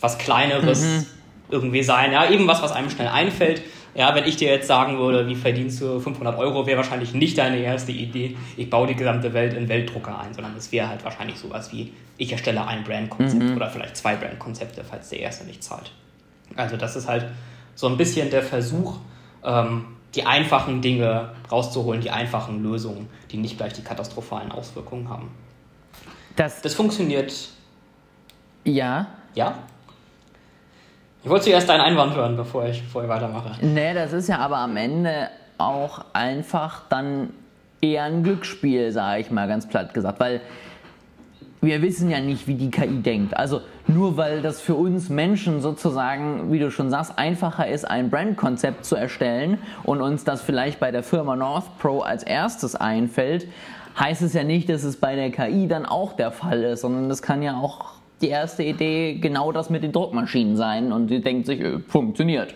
[0.00, 1.06] was Kleineres mhm.
[1.50, 2.12] irgendwie sein.
[2.12, 3.62] Ja, eben was, was einem schnell einfällt.
[3.96, 7.38] Ja, wenn ich dir jetzt sagen würde, wie verdienst du 500 Euro, wäre wahrscheinlich nicht
[7.38, 11.02] deine erste Idee, ich baue die gesamte Welt in Weltdrucker ein, sondern es wäre halt
[11.02, 13.56] wahrscheinlich sowas wie, ich erstelle ein Brandkonzept mhm.
[13.56, 15.92] oder vielleicht zwei Brandkonzepte, falls der erste nicht zahlt.
[16.56, 17.26] Also das ist halt
[17.74, 18.98] so ein bisschen der Versuch,
[19.42, 25.30] ähm, die einfachen Dinge rauszuholen, die einfachen Lösungen, die nicht gleich die katastrophalen Auswirkungen haben.
[26.36, 27.32] Das, das funktioniert.
[28.64, 29.06] Ja.
[29.34, 29.58] Ja?
[31.26, 33.50] Ich wollte zuerst deinen Einwand hören, bevor ich, bevor ich weitermache.
[33.60, 37.30] Nee, das ist ja aber am Ende auch einfach dann
[37.80, 40.40] eher ein Glücksspiel, sage ich mal ganz platt gesagt, weil
[41.60, 43.36] wir wissen ja nicht, wie die KI denkt.
[43.36, 48.08] Also nur weil das für uns Menschen sozusagen, wie du schon sagst, einfacher ist, ein
[48.08, 53.48] Brandkonzept zu erstellen und uns das vielleicht bei der Firma North Pro als erstes einfällt,
[53.98, 57.08] heißt es ja nicht, dass es bei der KI dann auch der Fall ist, sondern
[57.08, 61.20] das kann ja auch die erste Idee genau das mit den Druckmaschinen sein und sie
[61.20, 62.54] denkt sich, äh, funktioniert.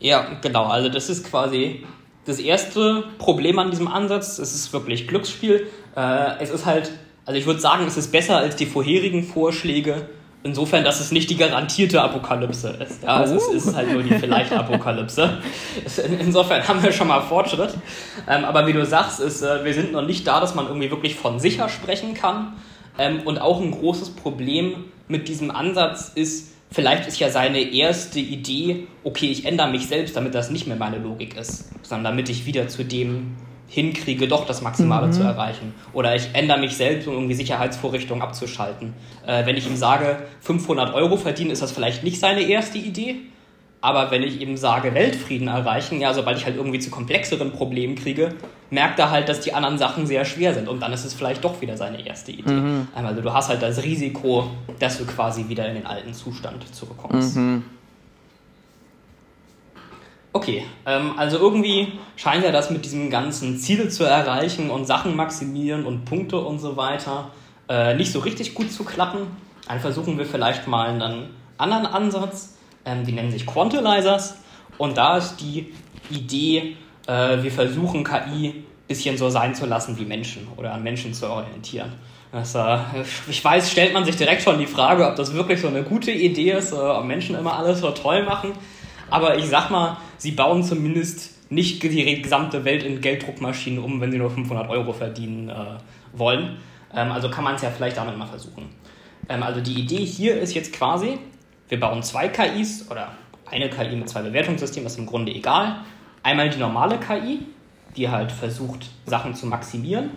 [0.00, 0.64] Ja, genau.
[0.64, 1.84] Also das ist quasi
[2.24, 4.38] das erste Problem an diesem Ansatz.
[4.38, 5.66] Es ist wirklich Glücksspiel.
[5.96, 6.92] Äh, es ist halt,
[7.24, 10.08] also ich würde sagen, es ist besser als die vorherigen Vorschläge.
[10.44, 13.02] Insofern, dass es nicht die garantierte Apokalypse ist.
[13.02, 15.38] Ja, es, ist, es ist halt nur die vielleicht Apokalypse.
[16.20, 17.74] Insofern haben wir schon mal Fortschritt.
[18.28, 20.92] Ähm, aber wie du sagst, ist, äh, wir sind noch nicht da, dass man irgendwie
[20.92, 22.52] wirklich von sicher sprechen kann.
[22.98, 28.20] Ähm, und auch ein großes Problem mit diesem Ansatz ist, vielleicht ist ja seine erste
[28.20, 32.28] Idee, okay, ich ändere mich selbst, damit das nicht mehr meine Logik ist, sondern damit
[32.28, 33.36] ich wieder zu dem
[33.68, 35.12] hinkriege, doch das Maximale mhm.
[35.12, 35.74] zu erreichen.
[35.92, 38.94] Oder ich ändere mich selbst, um irgendwie Sicherheitsvorrichtungen abzuschalten.
[39.26, 43.16] Äh, wenn ich ihm sage, 500 Euro verdienen, ist das vielleicht nicht seine erste Idee,
[43.80, 47.94] aber wenn ich eben sage, Weltfrieden erreichen, ja, sobald ich halt irgendwie zu komplexeren Problemen
[47.94, 48.34] kriege,
[48.70, 50.68] merkt er halt, dass die anderen Sachen sehr schwer sind.
[50.68, 52.50] Und dann ist es vielleicht doch wieder seine erste Idee.
[52.50, 52.88] Mhm.
[52.94, 57.36] Also du hast halt das Risiko, dass du quasi wieder in den alten Zustand zurückkommst.
[57.36, 57.64] Mhm.
[60.32, 65.16] Okay, ähm, also irgendwie scheint ja das mit diesem ganzen Ziel zu erreichen und Sachen
[65.16, 67.30] maximieren und Punkte und so weiter
[67.68, 69.20] äh, nicht so richtig gut zu klappen.
[69.68, 74.36] Dann versuchen wir vielleicht mal einen anderen Ansatz ähm, die nennen sich Quantalizers.
[74.78, 75.72] Und da ist die
[76.10, 80.82] Idee, äh, wir versuchen KI ein bisschen so sein zu lassen wie Menschen oder an
[80.82, 81.92] Menschen zu orientieren.
[82.32, 82.78] Das, äh,
[83.28, 86.10] ich weiß, stellt man sich direkt schon die Frage, ob das wirklich so eine gute
[86.10, 88.52] Idee ist, äh, ob Menschen immer alles so toll machen.
[89.10, 94.12] Aber ich sag mal, sie bauen zumindest nicht die gesamte Welt in Gelddruckmaschinen um, wenn
[94.12, 95.54] sie nur 500 Euro verdienen äh,
[96.12, 96.58] wollen.
[96.94, 98.68] Ähm, also kann man es ja vielleicht damit mal versuchen.
[99.28, 101.18] Ähm, also die Idee hier ist jetzt quasi,
[101.68, 103.12] wir bauen zwei KIs oder
[103.46, 105.80] eine KI mit zwei Bewertungssystemen, ist im Grunde egal.
[106.22, 107.40] Einmal die normale KI,
[107.96, 110.10] die halt versucht, Sachen zu maximieren.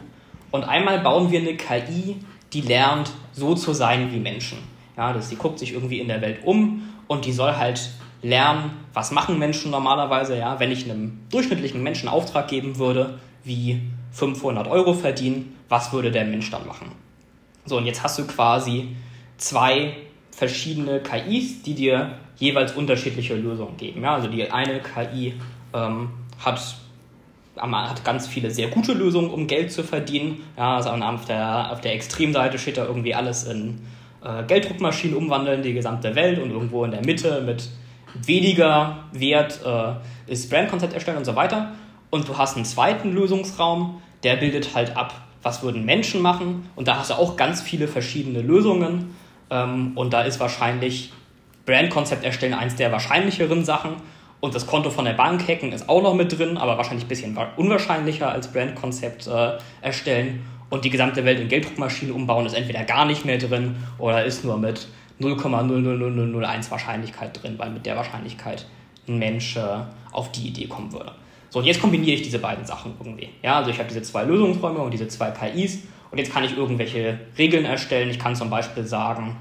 [0.51, 2.17] Und einmal bauen wir eine KI,
[2.53, 4.57] die lernt, so zu sein wie Menschen.
[4.97, 7.89] Ja, das, die guckt sich irgendwie in der Welt um und die soll halt
[8.21, 10.37] lernen, was machen Menschen normalerweise.
[10.37, 16.11] Ja, wenn ich einem durchschnittlichen Menschen Auftrag geben würde, wie 500 Euro verdienen, was würde
[16.11, 16.91] der Mensch dann machen?
[17.65, 18.95] So, und jetzt hast du quasi
[19.37, 19.95] zwei
[20.41, 24.01] verschiedene KIs, die dir jeweils unterschiedliche Lösungen geben.
[24.01, 25.35] Ja, also die eine KI
[25.71, 26.09] ähm,
[26.43, 26.59] hat,
[27.55, 30.41] hat ganz viele sehr gute Lösungen, um Geld zu verdienen.
[30.57, 33.81] Ja, also auf der, auf der Extremseite steht da irgendwie alles in
[34.25, 37.69] äh, Gelddruckmaschinen umwandeln, die gesamte Welt und irgendwo in der Mitte mit
[38.25, 41.73] weniger Wert äh, ist Brandkonzept erstellen und so weiter.
[42.09, 46.67] Und du hast einen zweiten Lösungsraum, der bildet halt ab, was würden Menschen machen.
[46.75, 49.13] Und da hast du auch ganz viele verschiedene Lösungen.
[49.51, 51.11] Ähm, und da ist wahrscheinlich
[51.65, 53.91] Brandkonzept erstellen eins der wahrscheinlicheren Sachen.
[54.39, 57.09] Und das Konto von der Bank hacken ist auch noch mit drin, aber wahrscheinlich ein
[57.09, 60.43] bisschen unwahrscheinlicher als Brandkonzept äh, erstellen.
[60.71, 64.43] Und die gesamte Welt in Gelddruckmaschinen umbauen ist entweder gar nicht mehr drin oder ist
[64.43, 64.87] nur mit
[65.19, 68.65] 0,00001 Wahrscheinlichkeit drin, weil mit der Wahrscheinlichkeit
[69.07, 69.61] ein Mensch äh,
[70.11, 71.11] auf die Idee kommen würde.
[71.49, 73.29] So, und jetzt kombiniere ich diese beiden Sachen irgendwie.
[73.43, 75.79] Ja, also ich habe diese zwei Lösungsräume und diese zwei KIs
[76.11, 78.09] und jetzt kann ich irgendwelche Regeln erstellen.
[78.09, 79.37] Ich kann zum Beispiel sagen,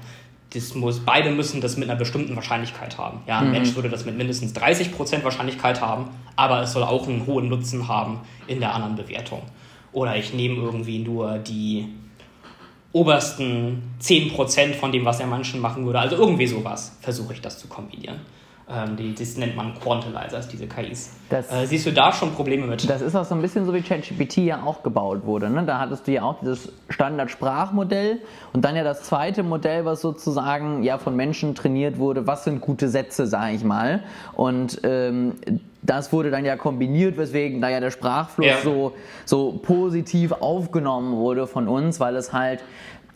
[0.53, 3.21] das muss, beide müssen das mit einer bestimmten Wahrscheinlichkeit haben.
[3.27, 3.51] Ja, ein mhm.
[3.51, 7.87] Mensch würde das mit mindestens 30% Wahrscheinlichkeit haben, aber es soll auch einen hohen Nutzen
[7.87, 9.41] haben in der anderen Bewertung.
[9.93, 11.89] Oder ich nehme irgendwie nur die
[12.93, 15.99] obersten 10% von dem, was der Menschen machen würde.
[15.99, 18.19] Also irgendwie sowas versuche ich das zu kombinieren.
[18.73, 21.11] Ähm, die, das nennt man Quantalizers, diese KIs.
[21.29, 22.89] Äh, siehst du da schon Probleme mit?
[22.89, 25.49] Das ist auch so ein bisschen so, wie ChatGPT ja auch gebaut wurde.
[25.49, 25.63] Ne?
[25.65, 28.19] Da hattest du ja auch dieses Standard-Sprachmodell
[28.53, 32.27] und dann ja das zweite Modell, was sozusagen ja von Menschen trainiert wurde.
[32.27, 34.03] Was sind gute Sätze, sage ich mal.
[34.33, 35.33] Und ähm,
[35.81, 38.61] das wurde dann ja kombiniert, weswegen da ja der Sprachfluss ja.
[38.63, 38.93] so,
[39.25, 42.63] so positiv aufgenommen wurde von uns, weil es halt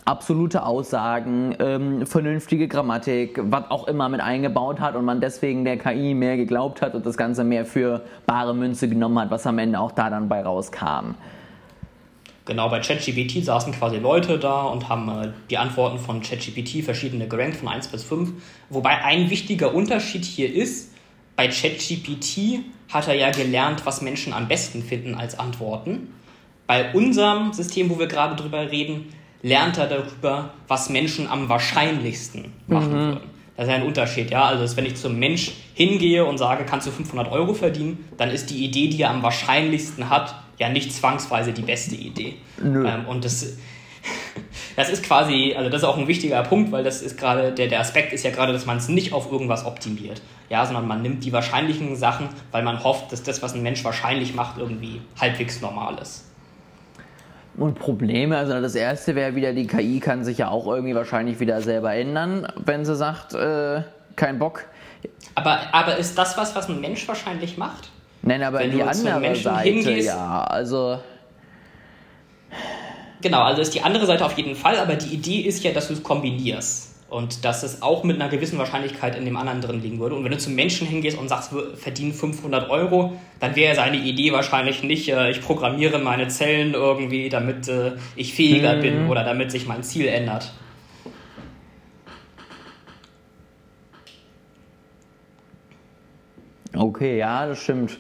[0.06, 5.78] absolute Aussagen, ähm, vernünftige Grammatik, was auch immer mit eingebaut hat und man deswegen der
[5.78, 9.58] KI mehr geglaubt hat und das Ganze mehr für bare Münze genommen hat, was am
[9.58, 11.16] Ende auch da dann bei rauskam.
[12.46, 17.28] Genau, bei ChatGPT saßen quasi Leute da und haben äh, die Antworten von ChatGPT verschiedene
[17.28, 18.34] gerankt von 1 bis 5.
[18.70, 20.94] Wobei ein wichtiger Unterschied hier ist,
[21.36, 22.60] bei ChatGPT
[22.94, 26.14] hat er ja gelernt, was Menschen am besten finden als Antworten.
[26.68, 29.08] Bei unserem System, wo wir gerade drüber reden,
[29.46, 32.94] lernt er darüber, was Menschen am wahrscheinlichsten machen mhm.
[32.94, 33.20] würden.
[33.56, 34.44] Das ist ja ein Unterschied, ja.
[34.46, 38.50] Also, wenn ich zum Mensch hingehe und sage, kannst du 500 Euro verdienen, dann ist
[38.50, 42.38] die Idee, die er am wahrscheinlichsten hat, ja nicht zwangsweise die beste Idee.
[42.88, 43.58] Ähm, und das,
[44.76, 47.68] das ist quasi, also das ist auch ein wichtiger Punkt, weil das ist gerade, der,
[47.68, 51.04] der Aspekt ist ja gerade, dass man es nicht auf irgendwas optimiert, ja, sondern man
[51.04, 55.02] nimmt die wahrscheinlichen Sachen, weil man hofft, dass das, was ein Mensch wahrscheinlich macht, irgendwie
[55.22, 56.26] halbwegs normal ist.
[57.58, 61.40] Und Probleme, also das erste wäre wieder, die KI kann sich ja auch irgendwie wahrscheinlich
[61.40, 63.82] wieder selber ändern, wenn sie sagt, äh,
[64.16, 64.66] kein Bock.
[65.36, 67.90] Aber, aber ist das was, was ein Mensch wahrscheinlich macht?
[68.24, 71.00] Nein, aber wenn die andere Seite, hingehst, ja, also...
[73.22, 75.88] Genau, also ist die andere Seite auf jeden Fall, aber die Idee ist ja, dass
[75.88, 79.82] du es kombinierst und dass es auch mit einer gewissen Wahrscheinlichkeit in dem anderen drin
[79.82, 80.16] liegen würde.
[80.16, 83.98] Und wenn du zum Menschen hingehst und sagst, wir verdienen 500 Euro, dann wäre seine
[83.98, 88.82] Idee wahrscheinlich nicht, äh, ich programmiere meine Zellen irgendwie, damit äh, ich fähiger mhm.
[88.82, 90.52] bin oder damit sich mein Ziel ändert.
[96.76, 98.00] Okay, ja, das stimmt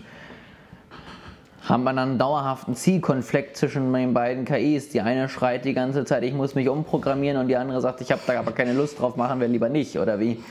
[1.68, 4.90] haben wir dann einen dauerhaften Zielkonflikt zwischen den beiden KIs.
[4.90, 8.12] Die eine schreit die ganze Zeit, ich muss mich umprogrammieren und die andere sagt, ich
[8.12, 10.44] habe da aber keine Lust drauf, machen wir lieber nicht, oder wie?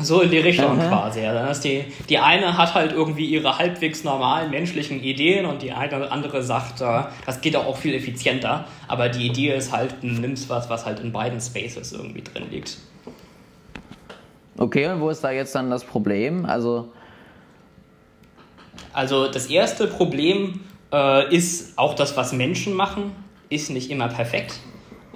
[0.00, 0.88] So in die Richtung Aha.
[0.88, 1.24] quasi.
[1.24, 6.10] Also die, die eine hat halt irgendwie ihre halbwegs normalen menschlichen Ideen und die eine
[6.10, 8.64] andere sagt, äh, das geht auch viel effizienter.
[8.88, 12.44] Aber die Idee ist halt, du nimmst was, was halt in beiden Spaces irgendwie drin
[12.50, 12.78] liegt.
[14.56, 16.46] Okay, und wo ist da jetzt dann das Problem?
[16.46, 16.88] Also
[18.94, 20.60] also das erste Problem
[20.92, 23.12] äh, ist auch das, was Menschen machen,
[23.50, 24.60] ist nicht immer perfekt.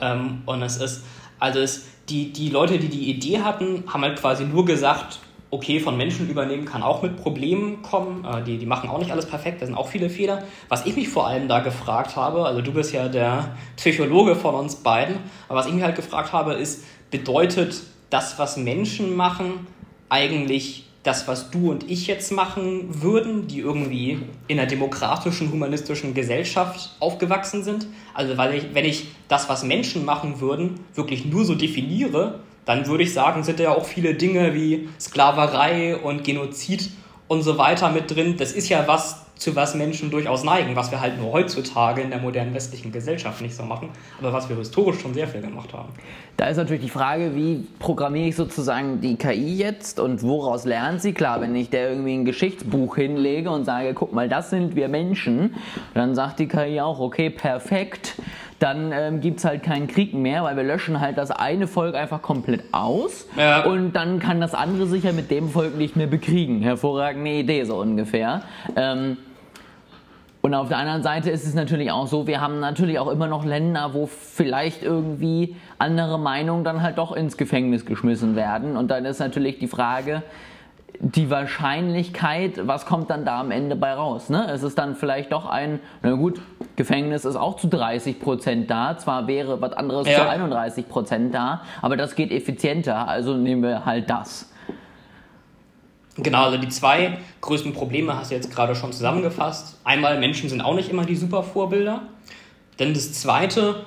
[0.01, 1.05] Ähm, und es ist,
[1.39, 5.81] also es, die, die Leute, die die Idee hatten, haben halt quasi nur gesagt, okay,
[5.81, 8.25] von Menschen übernehmen kann auch mit Problemen kommen.
[8.25, 10.43] Äh, die, die machen auch nicht alles perfekt, da sind auch viele Fehler.
[10.69, 14.55] Was ich mich vor allem da gefragt habe, also du bist ja der Psychologe von
[14.55, 15.17] uns beiden,
[15.49, 19.67] aber was ich mich halt gefragt habe, ist, bedeutet das, was Menschen machen,
[20.09, 26.13] eigentlich das, was du und ich jetzt machen würden, die irgendwie in einer demokratischen, humanistischen
[26.13, 27.87] Gesellschaft aufgewachsen sind.
[28.15, 32.87] Also weil ich, wenn ich das, was Menschen machen würden, wirklich nur so definiere, dann
[32.87, 36.91] würde ich sagen, sind ja auch viele Dinge wie Sklaverei und Genozid
[37.29, 38.37] und so weiter mit drin.
[38.37, 42.11] Das ist ja was, zu was Menschen durchaus neigen, was wir halt nur heutzutage in
[42.11, 45.73] der modernen westlichen Gesellschaft nicht so machen, aber was wir historisch schon sehr viel gemacht
[45.73, 45.91] haben.
[46.37, 51.03] Da ist natürlich die Frage, wie programmiere ich sozusagen die KI jetzt und woraus lernt
[51.03, 51.13] sie?
[51.13, 54.89] Klar, wenn ich der irgendwie ein Geschichtsbuch hinlege und sage, guck mal, das sind wir
[54.89, 55.55] Menschen,
[55.95, 58.17] dann sagt die KI auch, okay, perfekt
[58.59, 61.95] dann ähm, gibt es halt keinen Krieg mehr, weil wir löschen halt das eine Volk
[61.95, 63.65] einfach komplett aus ja.
[63.65, 66.63] und dann kann das andere sich ja mit dem Volk nicht mehr bekriegen.
[66.63, 68.43] Hervorragende Idee so ungefähr.
[68.77, 69.19] Ähm,
[70.41, 73.27] und auf der anderen Seite ist es natürlich auch so, wir haben natürlich auch immer
[73.27, 78.77] noch Länder, wo vielleicht irgendwie andere Meinungen dann halt doch ins Gefängnis geschmissen werden.
[78.77, 80.23] Und dann ist natürlich die Frage,
[81.01, 84.31] die Wahrscheinlichkeit, was kommt dann da am Ende bei raus?
[84.31, 84.51] Ne?
[84.51, 86.41] Es ist dann vielleicht doch ein, na gut,
[86.77, 90.17] Gefängnis ist auch zu 30 Prozent da, zwar wäre was anderes ja.
[90.17, 94.51] zu 31 Prozent da, aber das geht effizienter, also nehmen wir halt das.
[96.17, 99.79] Genau, also die zwei größten Probleme hast du jetzt gerade schon zusammengefasst.
[99.85, 102.03] Einmal, Menschen sind auch nicht immer die super Vorbilder.
[102.81, 103.85] Denn das zweite,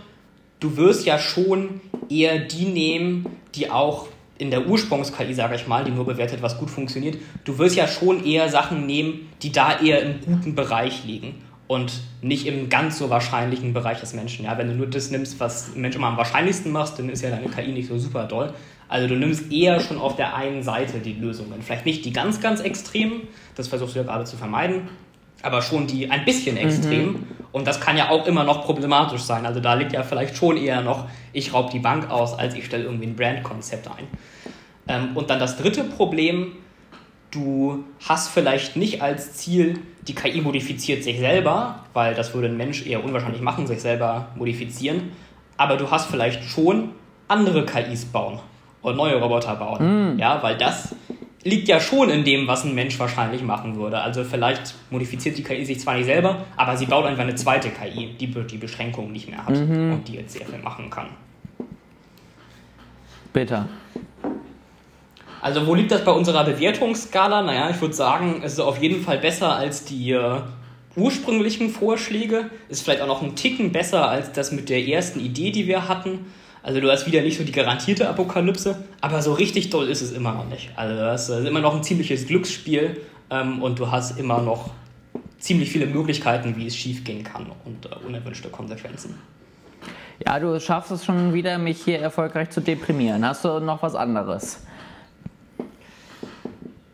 [0.62, 4.08] du wirst ja schon eher die nehmen, die auch
[4.42, 7.88] in der Ursprungs-KI, sage ich mal, die nur bewertet, was gut funktioniert, du wirst ja
[7.88, 11.36] schon eher Sachen nehmen, die da eher im guten Bereich liegen
[11.68, 14.46] und nicht im ganz so wahrscheinlichen Bereich des Menschen.
[14.46, 17.22] Ja, wenn du nur das nimmst, was ein Mensch immer am wahrscheinlichsten macht, dann ist
[17.22, 18.52] ja deine KI nicht so super doll.
[18.90, 21.62] Also du nimmst eher schon auf der einen Seite die Lösungen.
[21.62, 24.90] Vielleicht nicht die ganz, ganz extremen, das versuchst du ja gerade zu vermeiden,
[25.44, 27.06] aber schon die ein bisschen extrem.
[27.06, 27.28] Mhm.
[27.52, 29.46] Und das kann ja auch immer noch problematisch sein.
[29.46, 32.66] Also da liegt ja vielleicht schon eher noch, ich raub die Bank aus, als ich
[32.66, 34.08] stelle irgendwie ein Brandkonzept ein.
[34.88, 36.54] Ähm, und dann das dritte Problem,
[37.32, 42.58] du hast vielleicht nicht als Ziel, die KI modifiziert sich selber, weil das würde ein
[42.58, 45.12] Mensch eher unwahrscheinlich machen, sich selber modifizieren.
[45.58, 46.90] Aber du hast vielleicht schon
[47.28, 48.40] andere KIs bauen
[48.82, 50.16] und neue Roboter bauen.
[50.16, 50.20] Mm.
[50.20, 50.96] Ja, weil das
[51.44, 54.00] liegt ja schon in dem, was ein Mensch wahrscheinlich machen würde.
[54.00, 57.70] Also vielleicht modifiziert die KI sich zwar nicht selber, aber sie baut einfach eine zweite
[57.70, 59.94] KI, die die Beschränkungen nicht mehr hat mhm.
[59.94, 61.08] und die jetzt sehr viel machen kann.
[63.34, 63.66] Bitte.
[65.42, 67.42] Also wo liegt das bei unserer Bewertungsskala?
[67.42, 70.42] Naja, ich würde sagen, es ist auf jeden Fall besser als die äh,
[70.96, 72.52] ursprünglichen Vorschläge.
[72.70, 75.88] Ist vielleicht auch noch ein Ticken besser als das mit der ersten Idee, die wir
[75.88, 76.28] hatten.
[76.62, 80.12] Also du hast wieder nicht so die garantierte Apokalypse, aber so richtig toll ist es
[80.12, 80.70] immer noch nicht.
[80.76, 83.02] Also das ist immer noch ein ziemliches Glücksspiel
[83.32, 84.70] ähm, und du hast immer noch
[85.40, 89.16] ziemlich viele Möglichkeiten, wie es schiefgehen kann und äh, unerwünschte Konsequenzen.
[90.24, 93.26] Ja, du schaffst es schon wieder, mich hier erfolgreich zu deprimieren.
[93.26, 94.60] Hast du noch was anderes?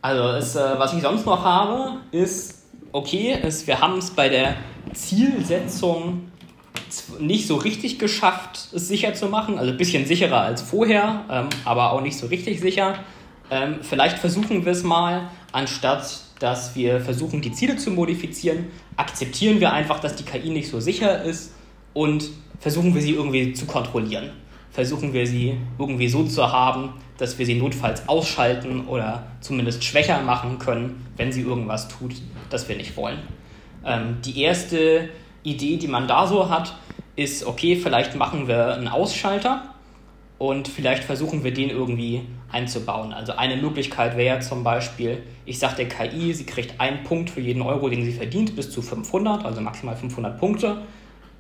[0.08, 4.30] Also, es, äh, was ich sonst noch habe, ist, okay, ist, wir haben es bei
[4.30, 4.56] der
[4.94, 6.32] Zielsetzung
[7.20, 9.60] nicht so richtig geschafft, es sicher zu machen.
[9.60, 13.00] Also ein bisschen sicherer als vorher, ähm, aber auch nicht so richtig sicher.
[13.52, 19.60] Ähm, vielleicht versuchen wir es mal, anstatt dass wir versuchen, die Ziele zu modifizieren, akzeptieren
[19.60, 21.52] wir einfach, dass die KI nicht so sicher ist
[21.94, 22.30] und
[22.62, 24.30] versuchen wir sie irgendwie zu kontrollieren.
[24.78, 30.22] Versuchen wir sie irgendwie so zu haben, dass wir sie notfalls ausschalten oder zumindest schwächer
[30.22, 32.14] machen können, wenn sie irgendwas tut,
[32.52, 33.18] das wir nicht wollen.
[33.84, 35.10] Ähm, die erste
[35.42, 36.76] Idee, die man da so hat,
[37.16, 39.64] ist, okay, vielleicht machen wir einen Ausschalter
[40.38, 43.14] und vielleicht versuchen wir den irgendwie einzubauen.
[43.14, 47.42] Also eine Möglichkeit wäre zum Beispiel, ich sage der KI, sie kriegt einen Punkt für
[47.42, 50.84] jeden Euro, den sie verdient, bis zu 500, also maximal 500 Punkte.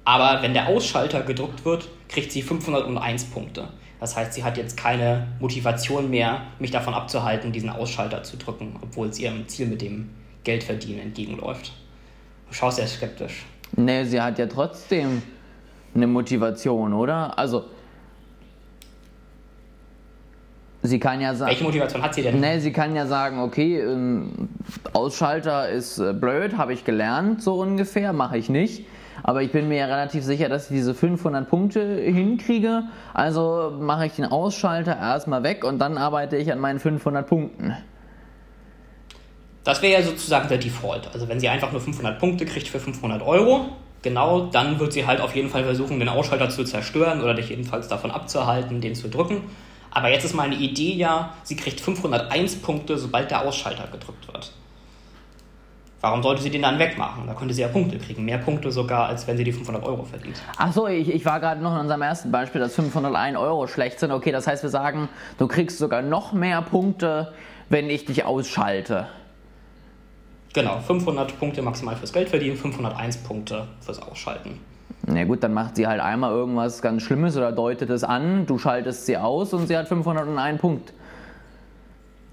[0.08, 3.67] Aber wenn der Ausschalter gedrückt wird, kriegt sie 501 Punkte.
[4.00, 8.78] Das heißt, sie hat jetzt keine Motivation mehr, mich davon abzuhalten, diesen Ausschalter zu drücken,
[8.82, 10.10] obwohl es ihrem Ziel mit dem
[10.46, 11.74] Geldverdienen entgegenläuft.
[12.48, 13.43] Du schaust sehr skeptisch.
[13.76, 15.22] Nee, sie hat ja trotzdem
[15.93, 17.38] eine Motivation, oder?
[17.38, 17.65] Also.
[20.84, 21.52] Sie kann ja sagen.
[21.52, 22.39] Welche Motivation hat sie denn?
[22.39, 24.48] Nee, sie kann ja sagen, okay, ähm,
[24.93, 28.86] Ausschalter ist äh, blöd, habe ich gelernt, so ungefähr, mache ich nicht.
[29.23, 32.84] Aber ich bin mir ja relativ sicher, dass ich diese 500 Punkte hinkriege.
[33.13, 37.76] Also mache ich den Ausschalter erstmal weg und dann arbeite ich an meinen 500 Punkten.
[39.63, 41.09] Das wäre ja sozusagen der Default.
[41.13, 43.65] Also wenn sie einfach nur 500 Punkte kriegt für 500 Euro,
[44.01, 47.49] genau, dann wird sie halt auf jeden Fall versuchen, den Ausschalter zu zerstören oder dich
[47.49, 49.41] jedenfalls davon abzuhalten, den zu drücken.
[49.91, 54.53] Aber jetzt ist meine Idee ja, sie kriegt 501 Punkte, sobald der Ausschalter gedrückt wird.
[56.02, 57.26] Warum sollte sie den dann wegmachen?
[57.26, 58.24] Da könnte sie ja Punkte kriegen.
[58.24, 60.39] Mehr Punkte sogar, als wenn sie die 500 Euro verdient.
[60.56, 64.12] Achso, ich, ich war gerade noch in unserem ersten Beispiel, dass 501 Euro schlecht sind.
[64.12, 67.34] Okay, das heißt, wir sagen, du kriegst sogar noch mehr Punkte,
[67.70, 69.08] wenn ich dich ausschalte.
[70.54, 74.60] Genau, 500 Punkte maximal fürs Geld verdienen, 501 Punkte fürs Ausschalten.
[75.06, 78.58] Na gut, dann macht sie halt einmal irgendwas ganz Schlimmes oder deutet es an, du
[78.58, 80.93] schaltest sie aus und sie hat 501 Punkt.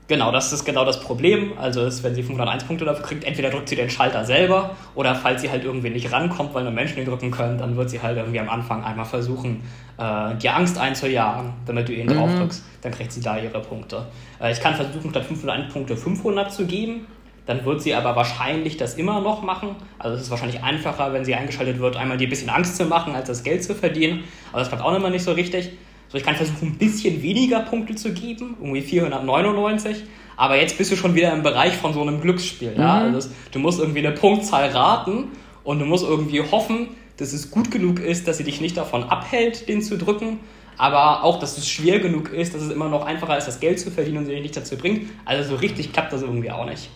[0.07, 1.52] Genau, das ist genau das Problem.
[1.59, 5.14] Also ist, wenn sie 501 Punkte dafür kriegt, entweder drückt sie den Schalter selber oder
[5.14, 8.02] falls sie halt irgendwie nicht rankommt, weil nur Menschen ihn drücken können, dann wird sie
[8.02, 9.62] halt irgendwie am Anfang einmal versuchen,
[9.96, 12.18] äh, dir Angst einzujagen, damit du ihn mhm.
[12.18, 12.64] draufdrückst.
[12.82, 14.05] Dann kriegt sie da ihre Punkte.
[14.42, 17.07] Äh, ich kann versuchen, statt 501 Punkte 500 zu geben.
[17.46, 19.76] Dann wird sie aber wahrscheinlich das immer noch machen.
[19.98, 22.86] Also es ist wahrscheinlich einfacher, wenn sie eingeschaltet wird, einmal dir ein bisschen Angst zu
[22.86, 24.24] machen, als das Geld zu verdienen.
[24.50, 25.72] Aber das klappt auch immer nicht so richtig.
[26.15, 30.05] So, ich kann versuchen, ein bisschen weniger Punkte zu geben, irgendwie 499.
[30.37, 32.71] Aber jetzt bist du schon wieder im Bereich von so einem Glücksspiel.
[32.71, 32.81] Mhm.
[32.81, 32.99] Ja?
[32.99, 35.33] Also, du musst irgendwie eine Punktzahl raten
[35.65, 39.03] und du musst irgendwie hoffen, dass es gut genug ist, dass sie dich nicht davon
[39.03, 40.39] abhält, den zu drücken.
[40.77, 43.81] Aber auch, dass es schwer genug ist, dass es immer noch einfacher ist, das Geld
[43.81, 45.11] zu verdienen und sie dich nicht dazu bringt.
[45.25, 46.91] Also so richtig klappt das irgendwie auch nicht.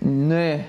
[0.00, 0.60] Nee,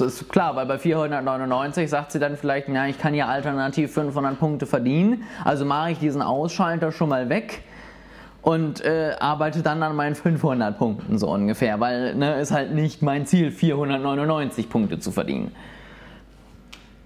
[0.00, 3.92] das ist klar, weil bei 499 sagt sie dann vielleicht, na, ich kann ja alternativ
[3.92, 7.62] 500 Punkte verdienen, also mache ich diesen Ausschalter schon mal weg
[8.42, 13.02] und äh, arbeite dann an meinen 500 Punkten so ungefähr, weil ne, ist halt nicht
[13.02, 15.52] mein Ziel, 499 Punkte zu verdienen.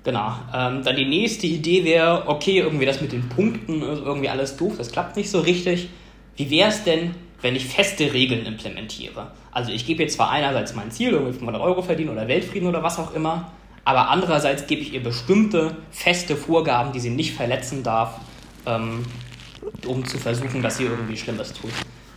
[0.05, 0.33] Genau.
[0.53, 4.57] Ähm, dann die nächste Idee wäre, okay, irgendwie das mit den Punkten ist irgendwie alles
[4.57, 5.91] doof, das klappt nicht so richtig.
[6.37, 9.33] Wie wäre es denn, wenn ich feste Regeln implementiere?
[9.51, 12.83] Also ich gebe jetzt zwar einerseits mein Ziel, irgendwie 500 Euro verdienen oder Weltfrieden oder
[12.83, 13.51] was auch immer,
[13.85, 18.21] aber andererseits gebe ich ihr bestimmte feste Vorgaben, die sie nicht verletzen darf,
[18.65, 19.05] ähm,
[19.87, 21.73] um zu versuchen, dass sie irgendwie Schlimmes tut.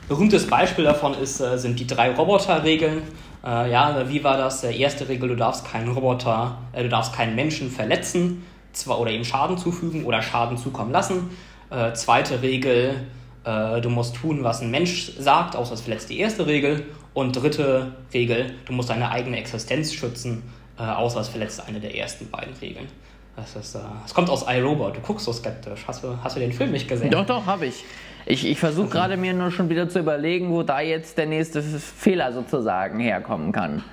[0.08, 3.02] Berühmtes Beispiel davon ist, äh, sind die drei Roboterregeln.
[3.44, 4.64] Äh, ja, wie war das?
[4.64, 8.44] Äh, erste Regel, du darfst keinen Roboter, äh, du darfst keinen Menschen verletzen
[8.76, 11.32] zwar, oder ihm Schaden zufügen oder Schaden zukommen lassen.
[11.70, 13.08] Äh, zweite Regel,
[13.46, 16.84] äh, du musst tun, was ein Mensch sagt, außer es verletzt die erste Regel.
[17.14, 20.44] Und dritte Regel, du musst deine eigene Existenz schützen,
[20.78, 22.88] äh, außer es verletzt eine der ersten beiden Regeln.
[23.36, 24.98] Das, ist, äh, das kommt aus iRobot.
[24.98, 25.86] Du guckst so skeptisch.
[25.88, 27.12] Hast du, hast du den Film nicht gesehen?
[27.12, 27.86] Doch, doch, habe ich.
[28.26, 28.98] Ich, ich versuche okay.
[28.98, 33.52] gerade mir nur schon wieder zu überlegen, wo da jetzt der nächste Fehler sozusagen herkommen
[33.52, 33.84] kann.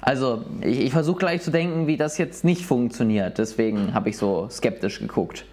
[0.00, 3.38] Also, ich, ich versuche gleich zu denken, wie das jetzt nicht funktioniert.
[3.38, 5.44] Deswegen habe ich so skeptisch geguckt.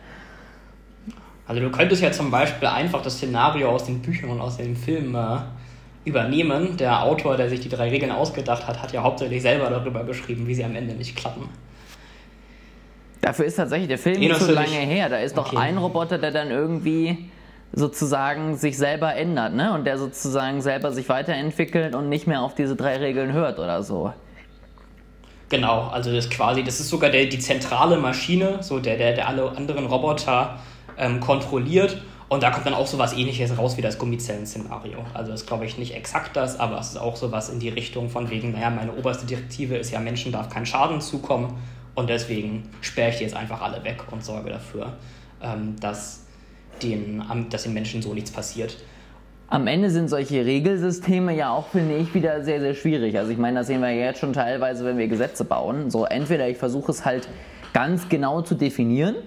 [1.47, 4.75] Also, du könntest ja zum Beispiel einfach das Szenario aus den Büchern und aus den
[4.75, 5.39] Filmen äh,
[6.05, 6.77] übernehmen.
[6.77, 10.47] Der Autor, der sich die drei Regeln ausgedacht hat, hat ja hauptsächlich selber darüber geschrieben,
[10.47, 11.49] wie sie am Ende nicht klappen.
[13.21, 15.07] Dafür ist tatsächlich der Film nicht so lange her.
[15.07, 15.57] Da ist doch okay.
[15.57, 17.29] ein Roboter, der dann irgendwie
[17.71, 19.73] sozusagen sich selber ändert, ne?
[19.73, 23.81] Und der sozusagen selber sich weiterentwickelt und nicht mehr auf diese drei Regeln hört oder
[23.81, 24.13] so.
[25.49, 29.13] Genau, also das ist quasi, das ist sogar der, die zentrale Maschine, so der, der,
[29.13, 30.59] der alle anderen Roboter
[30.97, 32.01] ähm, kontrolliert
[32.33, 34.97] und da kommt dann auch so was ähnliches raus wie das Gummizellen-Szenario.
[35.13, 37.59] Also das ist, glaube ich, nicht exakt das, aber es ist auch so was in
[37.59, 41.61] die Richtung von wegen, naja, meine oberste Direktive ist ja, Menschen darf kein Schaden zukommen
[41.93, 44.93] und deswegen sperre ich die jetzt einfach alle weg und sorge dafür,
[45.43, 46.25] ähm, dass,
[46.81, 48.77] den, dass den Menschen so nichts passiert.
[49.49, 53.15] Am Ende sind solche Regelsysteme ja auch, finde ich, wieder sehr, sehr schwierig.
[53.15, 55.91] Also ich meine, das sehen wir jetzt schon teilweise, wenn wir Gesetze bauen.
[55.91, 57.29] So entweder ich versuche es halt
[57.73, 59.17] ganz genau zu definieren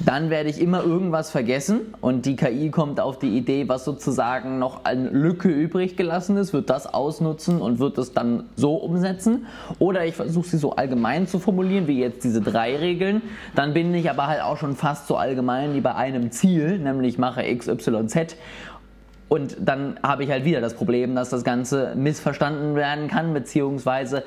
[0.00, 4.58] dann werde ich immer irgendwas vergessen und die KI kommt auf die Idee, was sozusagen
[4.58, 9.46] noch eine Lücke übrig gelassen ist, wird das ausnutzen und wird es dann so umsetzen.
[9.80, 13.22] Oder ich versuche sie so allgemein zu formulieren, wie jetzt diese drei Regeln.
[13.56, 17.18] Dann bin ich aber halt auch schon fast so allgemein wie bei einem Ziel, nämlich
[17.18, 18.36] mache X, Y, Z.
[19.28, 24.22] Und dann habe ich halt wieder das Problem, dass das Ganze missverstanden werden kann, beziehungsweise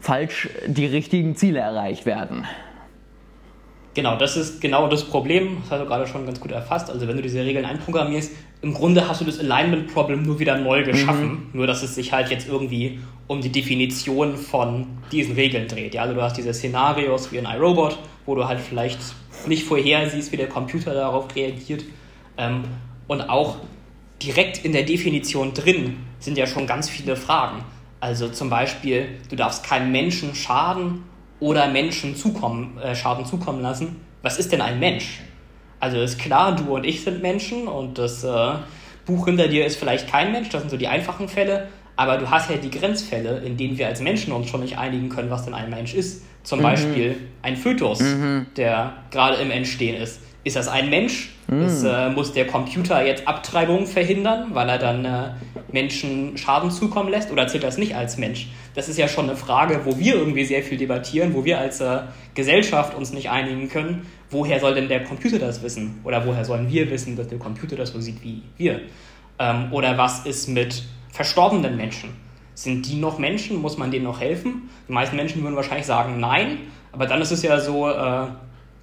[0.00, 2.46] falsch die richtigen Ziele erreicht werden.
[3.94, 5.58] Genau, das ist genau das Problem.
[5.62, 6.90] Das hast du gerade schon ganz gut erfasst.
[6.90, 8.30] Also wenn du diese Regeln einprogrammierst,
[8.62, 11.30] im Grunde hast du das Alignment-Problem nur wieder neu geschaffen.
[11.30, 11.46] Mhm.
[11.54, 15.94] Nur dass es sich halt jetzt irgendwie um die Definition von diesen Regeln dreht.
[15.94, 19.00] Ja, also du hast diese Szenarios wie in iRobot, wo du halt vielleicht
[19.46, 21.84] nicht vorhersiehst, wie der Computer darauf reagiert.
[22.36, 22.62] Ähm,
[23.08, 23.56] und auch
[24.22, 27.64] direkt in der Definition drin sind ja schon ganz viele Fragen.
[27.98, 31.02] Also zum Beispiel, du darfst keinem Menschen schaden
[31.40, 33.96] oder Menschen zukommen, äh, Schaden zukommen lassen.
[34.22, 35.20] Was ist denn ein Mensch?
[35.80, 38.52] Also ist klar, du und ich sind Menschen und das äh,
[39.06, 42.30] Buch hinter dir ist vielleicht kein Mensch, das sind so die einfachen Fälle, aber du
[42.30, 45.44] hast ja die Grenzfälle, in denen wir als Menschen uns schon nicht einigen können, was
[45.44, 46.22] denn ein Mensch ist.
[46.42, 46.64] Zum mhm.
[46.64, 48.46] Beispiel ein Fötus, mhm.
[48.56, 50.20] der gerade im Entstehen ist.
[50.42, 51.30] Ist das ein Mensch?
[51.48, 51.62] Mm.
[51.62, 55.30] Ist, äh, muss der Computer jetzt Abtreibung verhindern, weil er dann äh,
[55.70, 57.30] Menschen Schaden zukommen lässt?
[57.30, 58.48] Oder zählt das nicht als Mensch?
[58.74, 61.80] Das ist ja schon eine Frage, wo wir irgendwie sehr viel debattieren, wo wir als
[61.80, 62.00] äh,
[62.34, 64.06] Gesellschaft uns nicht einigen können.
[64.30, 66.00] Woher soll denn der Computer das wissen?
[66.04, 68.80] Oder woher sollen wir wissen, dass der Computer das so sieht wie wir?
[69.38, 72.10] Ähm, oder was ist mit verstorbenen Menschen?
[72.54, 73.60] Sind die noch Menschen?
[73.60, 74.70] Muss man denen noch helfen?
[74.88, 76.58] Die meisten Menschen würden wahrscheinlich sagen, nein.
[76.92, 78.26] Aber dann ist es ja so, äh,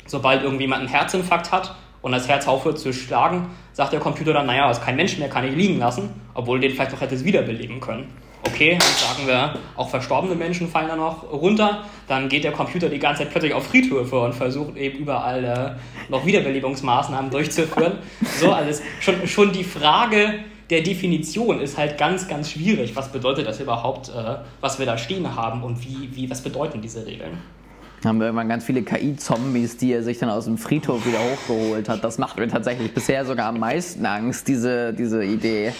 [0.07, 4.47] sobald irgendjemand einen Herzinfarkt hat und das Herz aufhört zu schlagen, sagt der Computer dann,
[4.47, 7.23] naja, ist kein Mensch mehr, kann ich liegen lassen, obwohl den vielleicht noch hätte es
[7.23, 8.07] wiederbeleben können.
[8.43, 11.83] Okay, dann sagen wir, auch verstorbene Menschen fallen dann noch runter.
[12.07, 16.11] Dann geht der Computer die ganze Zeit plötzlich auf Friedhöfe und versucht eben überall äh,
[16.11, 17.97] noch Wiederbelebungsmaßnahmen durchzuführen.
[18.39, 20.39] So, also schon, schon die Frage
[20.69, 22.95] der Definition ist halt ganz, ganz schwierig.
[22.95, 26.81] Was bedeutet das überhaupt, äh, was wir da stehen haben und wie, wie, was bedeuten
[26.81, 27.37] diese Regeln?
[28.07, 31.89] Haben wir irgendwann ganz viele KI-Zombies, die er sich dann aus dem Friedhof wieder hochgeholt
[31.89, 32.03] hat.
[32.03, 35.73] Das macht mir tatsächlich bisher sogar am meisten Angst, diese, diese Idee.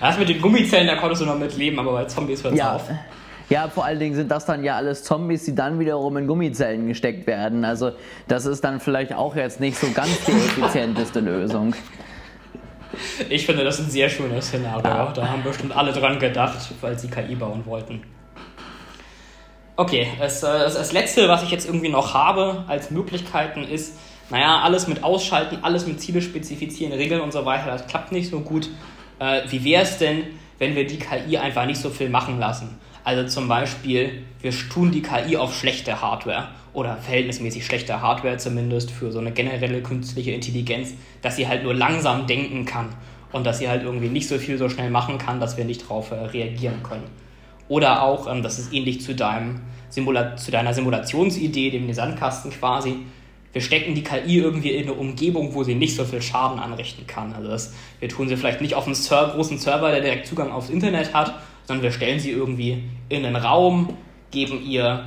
[0.00, 2.74] Das mit den Gummizellen, da konntest du noch mitleben, aber bei Zombies hört es ja.
[2.74, 2.90] auf.
[3.48, 6.88] Ja, vor allen Dingen sind das dann ja alles Zombies, die dann wiederum in Gummizellen
[6.88, 7.64] gesteckt werden.
[7.64, 7.92] Also
[8.26, 11.74] das ist dann vielleicht auch jetzt nicht so ganz die effizienteste Lösung.
[13.28, 14.88] Ich finde das ein sehr schönes Szenario.
[14.88, 15.12] Ja.
[15.12, 18.02] Da haben bestimmt alle dran gedacht, weil sie KI bauen wollten.
[19.78, 23.98] Okay, das, äh, das, das letzte, was ich jetzt irgendwie noch habe als Möglichkeiten ist,
[24.30, 28.30] naja, alles mit Ausschalten, alles mit Ziele spezifizieren, Regeln und so weiter, das klappt nicht
[28.30, 28.70] so gut.
[29.18, 30.24] Äh, wie wäre es denn,
[30.58, 32.78] wenn wir die KI einfach nicht so viel machen lassen?
[33.04, 38.90] Also zum Beispiel, wir tun die KI auf schlechte Hardware oder verhältnismäßig schlechte Hardware zumindest
[38.90, 42.88] für so eine generelle künstliche Intelligenz, dass sie halt nur langsam denken kann
[43.30, 45.82] und dass sie halt irgendwie nicht so viel so schnell machen kann, dass wir nicht
[45.82, 47.25] darauf äh, reagieren können.
[47.68, 52.96] Oder auch, ähm, das ist ähnlich zu, deinem Simula zu deiner Simulationsidee, dem Sandkasten quasi.
[53.52, 57.06] Wir stecken die KI irgendwie in eine Umgebung, wo sie nicht so viel Schaden anrichten
[57.06, 57.32] kann.
[57.32, 60.52] Also das, wir tun sie vielleicht nicht auf einen Ser großen Server, der direkt Zugang
[60.52, 63.96] aufs Internet hat, sondern wir stellen sie irgendwie in einen Raum,
[64.30, 65.04] geben ihr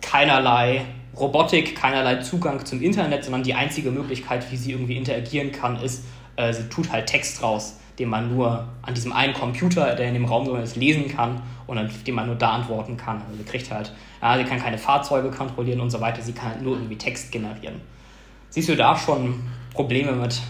[0.00, 0.84] keinerlei
[1.18, 6.04] Robotik, keinerlei Zugang zum Internet, sondern die einzige Möglichkeit, wie sie irgendwie interagieren kann, ist,
[6.36, 10.14] äh, sie tut halt Text raus, den man nur an diesem einen Computer, der in
[10.14, 13.22] dem Raum ist, lesen kann und an dem man nur da antworten kann.
[13.22, 16.50] Also sie kriegt halt, ja, sie kann keine Fahrzeuge kontrollieren und so weiter, sie kann
[16.50, 17.80] halt nur irgendwie Text generieren.
[18.50, 19.40] Siehst du da schon
[19.72, 20.40] Probleme mit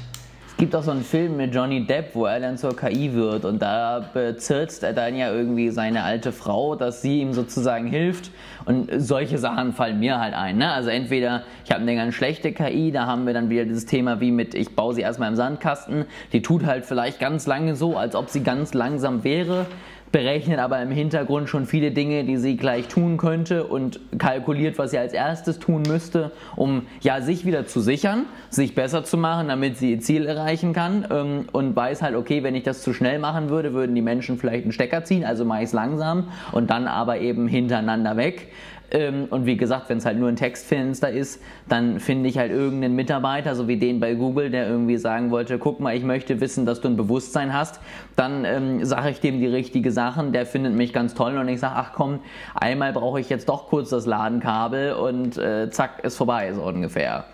[0.58, 3.62] gibt auch so einen Film mit Johnny Depp, wo er dann zur KI wird und
[3.62, 8.32] da bezirzt er dann ja irgendwie seine alte Frau, dass sie ihm sozusagen hilft
[8.64, 10.58] und solche Sachen fallen mir halt ein.
[10.58, 10.72] Ne?
[10.72, 14.20] Also entweder ich habe eine ganz schlechte KI, da haben wir dann wieder dieses Thema
[14.20, 17.96] wie mit ich baue sie erstmal im Sandkasten, die tut halt vielleicht ganz lange so,
[17.96, 19.66] als ob sie ganz langsam wäre
[20.12, 24.90] berechnet aber im Hintergrund schon viele Dinge, die sie gleich tun könnte und kalkuliert, was
[24.92, 29.48] sie als erstes tun müsste, um ja sich wieder zu sichern, sich besser zu machen,
[29.48, 32.92] damit sie ihr Ziel erreichen kann ähm, und weiß halt, okay, wenn ich das zu
[32.92, 36.28] schnell machen würde, würden die Menschen vielleicht einen Stecker ziehen, also mache ich es langsam
[36.52, 38.48] und dann aber eben hintereinander weg.
[38.90, 42.50] Ähm, und wie gesagt, wenn es halt nur ein Textfenster ist, dann finde ich halt
[42.50, 46.40] irgendeinen Mitarbeiter, so wie den bei Google, der irgendwie sagen wollte, guck mal, ich möchte
[46.40, 47.80] wissen, dass du ein Bewusstsein hast.
[48.16, 51.60] Dann ähm, sage ich dem die richtige Sachen, der findet mich ganz toll und ich
[51.60, 52.20] sage, ach komm,
[52.54, 57.24] einmal brauche ich jetzt doch kurz das Ladenkabel und äh, zack, ist vorbei, so ungefähr.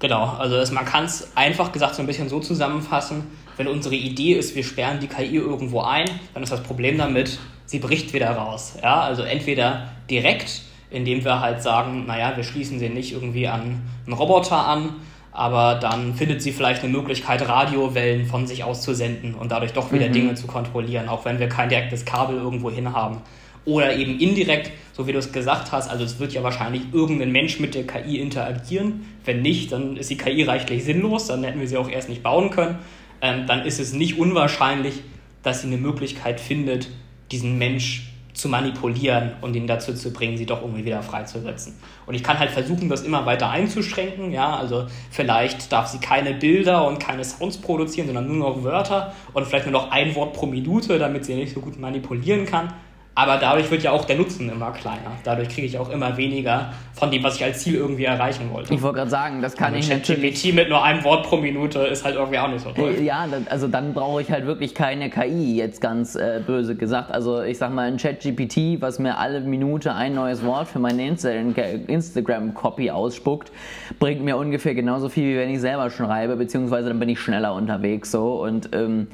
[0.00, 3.24] Genau, also das, man kann es einfach gesagt so ein bisschen so zusammenfassen,
[3.56, 7.38] wenn unsere Idee ist, wir sperren die KI irgendwo ein, dann ist das Problem damit,
[7.66, 8.74] sie bricht wieder raus.
[8.82, 9.00] Ja?
[9.00, 14.12] Also entweder direkt, indem wir halt sagen, naja, wir schließen sie nicht irgendwie an einen
[14.12, 14.96] Roboter an,
[15.32, 19.72] aber dann findet sie vielleicht eine Möglichkeit, Radiowellen von sich aus zu senden und dadurch
[19.72, 20.12] doch wieder mhm.
[20.12, 23.20] Dinge zu kontrollieren, auch wenn wir kein direktes Kabel irgendwo hin haben.
[23.64, 27.32] Oder eben indirekt, so wie du es gesagt hast, also es wird ja wahrscheinlich irgendein
[27.32, 29.06] Mensch mit der KI interagieren.
[29.24, 32.22] Wenn nicht, dann ist die KI reichlich sinnlos, dann hätten wir sie auch erst nicht
[32.22, 32.78] bauen können.
[33.22, 35.00] Ähm, dann ist es nicht unwahrscheinlich,
[35.42, 36.88] dass sie eine Möglichkeit findet,
[37.30, 41.74] diesen Mensch zu manipulieren und ihn dazu zu bringen, sie doch irgendwie wieder freizusetzen.
[42.04, 44.32] Und ich kann halt versuchen, das immer weiter einzuschränken.
[44.32, 49.14] Ja, also vielleicht darf sie keine Bilder und keine Sounds produzieren, sondern nur noch Wörter
[49.32, 52.74] und vielleicht nur noch ein Wort pro Minute, damit sie nicht so gut manipulieren kann.
[53.16, 55.12] Aber dadurch wird ja auch der Nutzen immer kleiner.
[55.22, 58.74] Dadurch kriege ich auch immer weniger von dem, was ich als Ziel irgendwie erreichen wollte.
[58.74, 60.42] Ich wollte gerade sagen, das kann ich natürlich.
[60.42, 62.96] GPT mit nur einem Wort pro Minute ist halt irgendwie auch nicht so toll.
[63.00, 67.12] Ja, also dann brauche ich halt wirklich keine KI, jetzt ganz äh, böse gesagt.
[67.12, 71.06] Also ich sag mal, ein ChatGPT, was mir alle Minute ein neues Wort für meine
[71.06, 73.52] Instagram-Copy ausspuckt,
[74.00, 77.54] bringt mir ungefähr genauso viel, wie wenn ich selber schreibe, beziehungsweise dann bin ich schneller
[77.54, 78.42] unterwegs so.
[78.42, 79.06] Und ähm,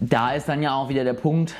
[0.00, 1.54] da ist dann ja auch wieder der Punkt,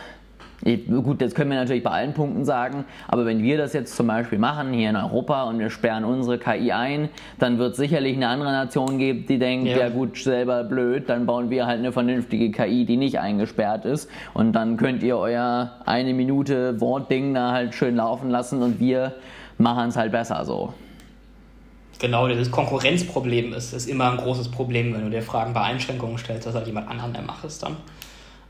[0.64, 4.06] Gut, das können wir natürlich bei allen Punkten sagen, aber wenn wir das jetzt zum
[4.06, 7.08] Beispiel machen hier in Europa und wir sperren unsere KI ein,
[7.40, 9.78] dann wird es sicherlich eine andere Nation geben, die denkt, ja.
[9.78, 9.88] ja.
[9.88, 14.52] gut, selber blöd, dann bauen wir halt eine vernünftige KI, die nicht eingesperrt ist und
[14.52, 19.14] dann könnt ihr euer eine Minute Wortding da halt schön laufen lassen und wir
[19.58, 20.72] machen es halt besser so.
[21.98, 26.18] Genau, dieses Konkurrenzproblem ist, ist immer ein großes Problem, wenn du dir Fragen bei Einschränkungen
[26.18, 27.76] stellst, dass halt jemand anderen der macht es dann.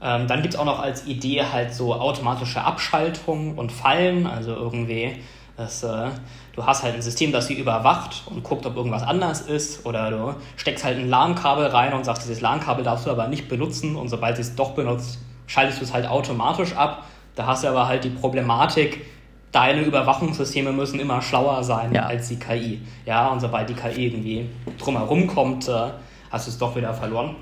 [0.02, 4.52] Ähm, dann gibt es auch noch als Idee halt so automatische Abschaltung und Fallen, also
[4.52, 5.16] irgendwie,
[5.56, 6.08] dass äh,
[6.56, 10.10] du hast halt ein System, das sie überwacht und guckt, ob irgendwas anders ist oder
[10.10, 13.94] du steckst halt ein LAN-Kabel rein und sagst, dieses LAN-Kabel darfst du aber nicht benutzen
[13.94, 17.04] und sobald sie es doch benutzt, schaltest du es halt automatisch ab.
[17.36, 19.06] Da hast du aber halt die Problematik,
[19.52, 22.06] deine Überwachungssysteme müssen immer schlauer sein ja.
[22.06, 22.80] als die KI.
[23.06, 24.48] Ja, und sobald die KI irgendwie
[24.78, 25.90] drumherum kommt, äh,
[26.30, 27.36] hast du es doch wieder verloren.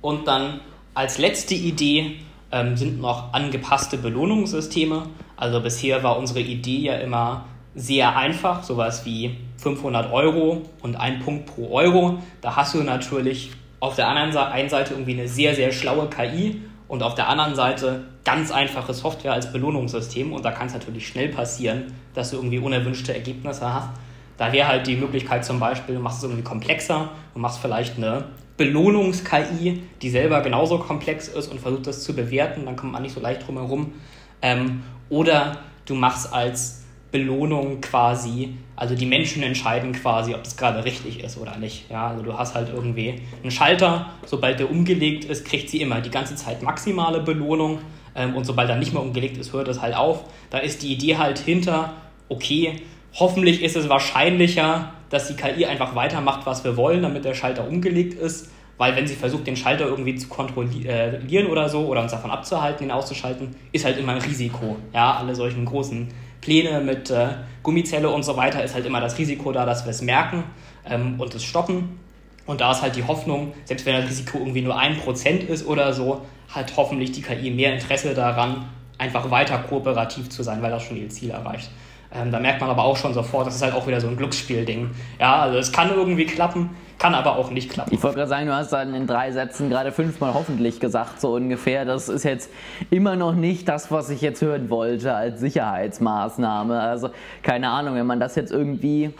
[0.00, 0.60] Und dann
[0.94, 2.16] als letzte Idee
[2.50, 5.06] ähm, sind noch angepasste Belohnungssysteme.
[5.36, 11.20] Also bisher war unsere Idee ja immer sehr einfach, sowas wie 500 Euro und ein
[11.20, 12.18] Punkt pro Euro.
[12.42, 17.02] Da hast du natürlich auf der anderen Seite irgendwie eine sehr, sehr schlaue KI und
[17.02, 20.32] auf der anderen Seite ganz einfache Software als Belohnungssystem.
[20.32, 23.88] Und da kann es natürlich schnell passieren, dass du irgendwie unerwünschte Ergebnisse hast.
[24.36, 27.96] Da wäre halt die Möglichkeit zum Beispiel, du machst es irgendwie komplexer und machst vielleicht
[27.96, 28.24] eine
[28.56, 33.14] Belohnungs-KI, die selber genauso komplex ist und versucht das zu bewerten, dann kommt man nicht
[33.14, 33.92] so leicht drum herum.
[34.42, 36.82] Ähm, oder du machst als
[37.12, 41.90] Belohnung quasi, also die Menschen entscheiden quasi, ob das gerade richtig ist oder nicht.
[41.90, 46.00] Ja, also du hast halt irgendwie einen Schalter, sobald der umgelegt ist, kriegt sie immer
[46.00, 47.78] die ganze Zeit maximale Belohnung
[48.14, 50.24] ähm, und sobald er nicht mehr umgelegt ist, hört es halt auf.
[50.50, 51.92] Da ist die Idee halt hinter,
[52.28, 52.80] okay,
[53.14, 57.68] hoffentlich ist es wahrscheinlicher, dass die KI einfach weitermacht, was wir wollen, damit der Schalter
[57.68, 58.50] umgelegt ist.
[58.78, 62.86] Weil wenn sie versucht, den Schalter irgendwie zu kontrollieren oder so oder uns davon abzuhalten,
[62.86, 64.76] ihn auszuschalten, ist halt immer ein Risiko.
[64.94, 66.08] Ja, alle solchen großen
[66.40, 67.28] Pläne mit äh,
[67.62, 70.44] Gummizelle und so weiter ist halt immer das Risiko da, dass wir es merken
[70.88, 72.00] ähm, und es stoppen.
[72.46, 75.66] Und da ist halt die Hoffnung, selbst wenn das Risiko irgendwie nur ein Prozent ist
[75.66, 78.64] oder so, hat hoffentlich die KI mehr Interesse daran,
[78.96, 81.70] einfach weiter kooperativ zu sein, weil das schon ihr Ziel erreicht.
[82.14, 84.16] Ähm, da merkt man aber auch schon sofort, das ist halt auch wieder so ein
[84.16, 84.90] Glücksspielding.
[85.18, 87.94] Ja, also es kann irgendwie klappen, kann aber auch nicht klappen.
[87.94, 91.34] Ich wollte gerade sagen, du hast dann in drei Sätzen gerade fünfmal hoffentlich gesagt, so
[91.34, 91.86] ungefähr.
[91.86, 92.50] Das ist jetzt
[92.90, 96.78] immer noch nicht das, was ich jetzt hören wollte als Sicherheitsmaßnahme.
[96.80, 97.08] Also
[97.42, 99.14] keine Ahnung, wenn man das jetzt irgendwie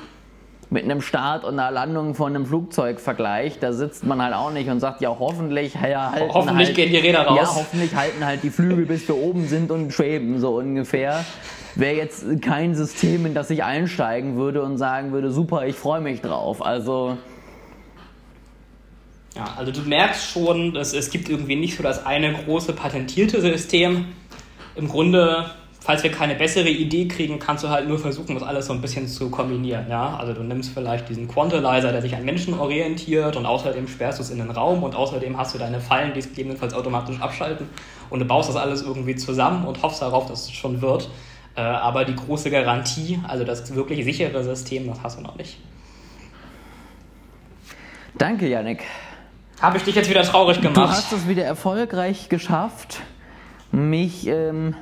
[0.69, 4.51] mit einem Start und einer Landung von einem Flugzeug vergleicht, da sitzt man halt auch
[4.51, 7.39] nicht und sagt, ja, hoffentlich, ja, halten hoffentlich halt, gehen die Räder raus.
[7.41, 11.25] Ja, hoffentlich halten halt die Flügel bis wir oben sind und schweben, so ungefähr
[11.77, 16.01] wäre jetzt kein System, in das ich einsteigen würde und sagen würde, super, ich freue
[16.01, 16.65] mich drauf.
[16.65, 17.17] Also.
[19.35, 23.41] Ja, also du merkst schon, dass es gibt irgendwie nicht so das eine große patentierte
[23.41, 24.07] System.
[24.75, 25.51] Im Grunde,
[25.81, 28.83] falls wir keine bessere Idee kriegen, kannst du halt nur versuchen, das alles so ein
[28.83, 29.87] bisschen zu kombinieren.
[29.89, 30.17] Ja?
[30.17, 34.23] Also du nimmst vielleicht diesen Quantalizer, der sich an Menschen orientiert und außerdem sperrst du
[34.23, 37.69] es in den Raum und außerdem hast du deine Fallen, die es gegebenenfalls automatisch abschalten
[38.11, 41.09] und du baust das alles irgendwie zusammen und hoffst darauf, dass es schon wird.
[41.55, 45.59] Äh, aber die große Garantie, also das wirklich sichere System, das hast du noch nicht.
[48.17, 48.83] Danke, Yannick.
[49.61, 50.77] Habe ich dich jetzt wieder traurig gemacht?
[50.77, 53.01] Du hast es wieder erfolgreich geschafft,
[53.71, 54.75] mich ähm,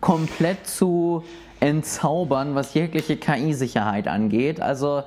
[0.00, 1.24] komplett zu
[1.60, 4.60] entzaubern, was jegliche KI-Sicherheit angeht.
[4.60, 5.04] Also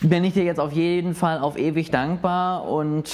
[0.00, 3.10] bin ich dir jetzt auf jeden Fall auf ewig dankbar und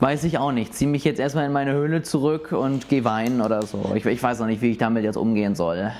[0.00, 0.74] Weiß ich auch nicht.
[0.74, 3.92] Zieh mich jetzt erstmal in meine Höhle zurück und geh weinen oder so.
[3.94, 5.92] Ich, ich weiß noch nicht, wie ich damit jetzt umgehen soll.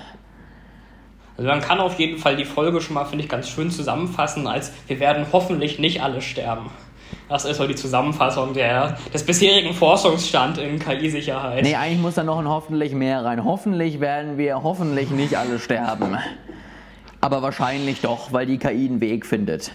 [1.37, 4.47] Also man kann auf jeden Fall die Folge schon mal, finde ich, ganz schön zusammenfassen,
[4.47, 6.71] als wir werden hoffentlich nicht alle sterben.
[7.29, 11.65] Das ist so die Zusammenfassung der, des bisherigen Forschungsstand in KI-Sicherheit.
[11.65, 13.45] Nee, eigentlich muss da noch ein hoffentlich mehr rein.
[13.45, 16.17] Hoffentlich werden wir hoffentlich nicht alle sterben.
[17.21, 19.73] Aber wahrscheinlich doch, weil die KI einen Weg findet.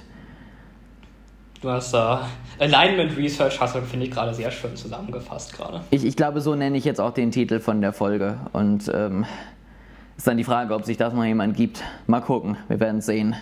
[1.62, 5.82] Du hast da uh, Alignment Research, hast du, finde ich, gerade sehr schön zusammengefasst gerade.
[5.90, 8.38] Ich, ich glaube, so nenne ich jetzt auch den Titel von der Folge.
[8.54, 9.26] Und ähm,
[10.16, 11.84] ist dann die Frage, ob sich das mal jemand gibt.
[12.08, 13.36] Mal gucken, wir werden es sehen.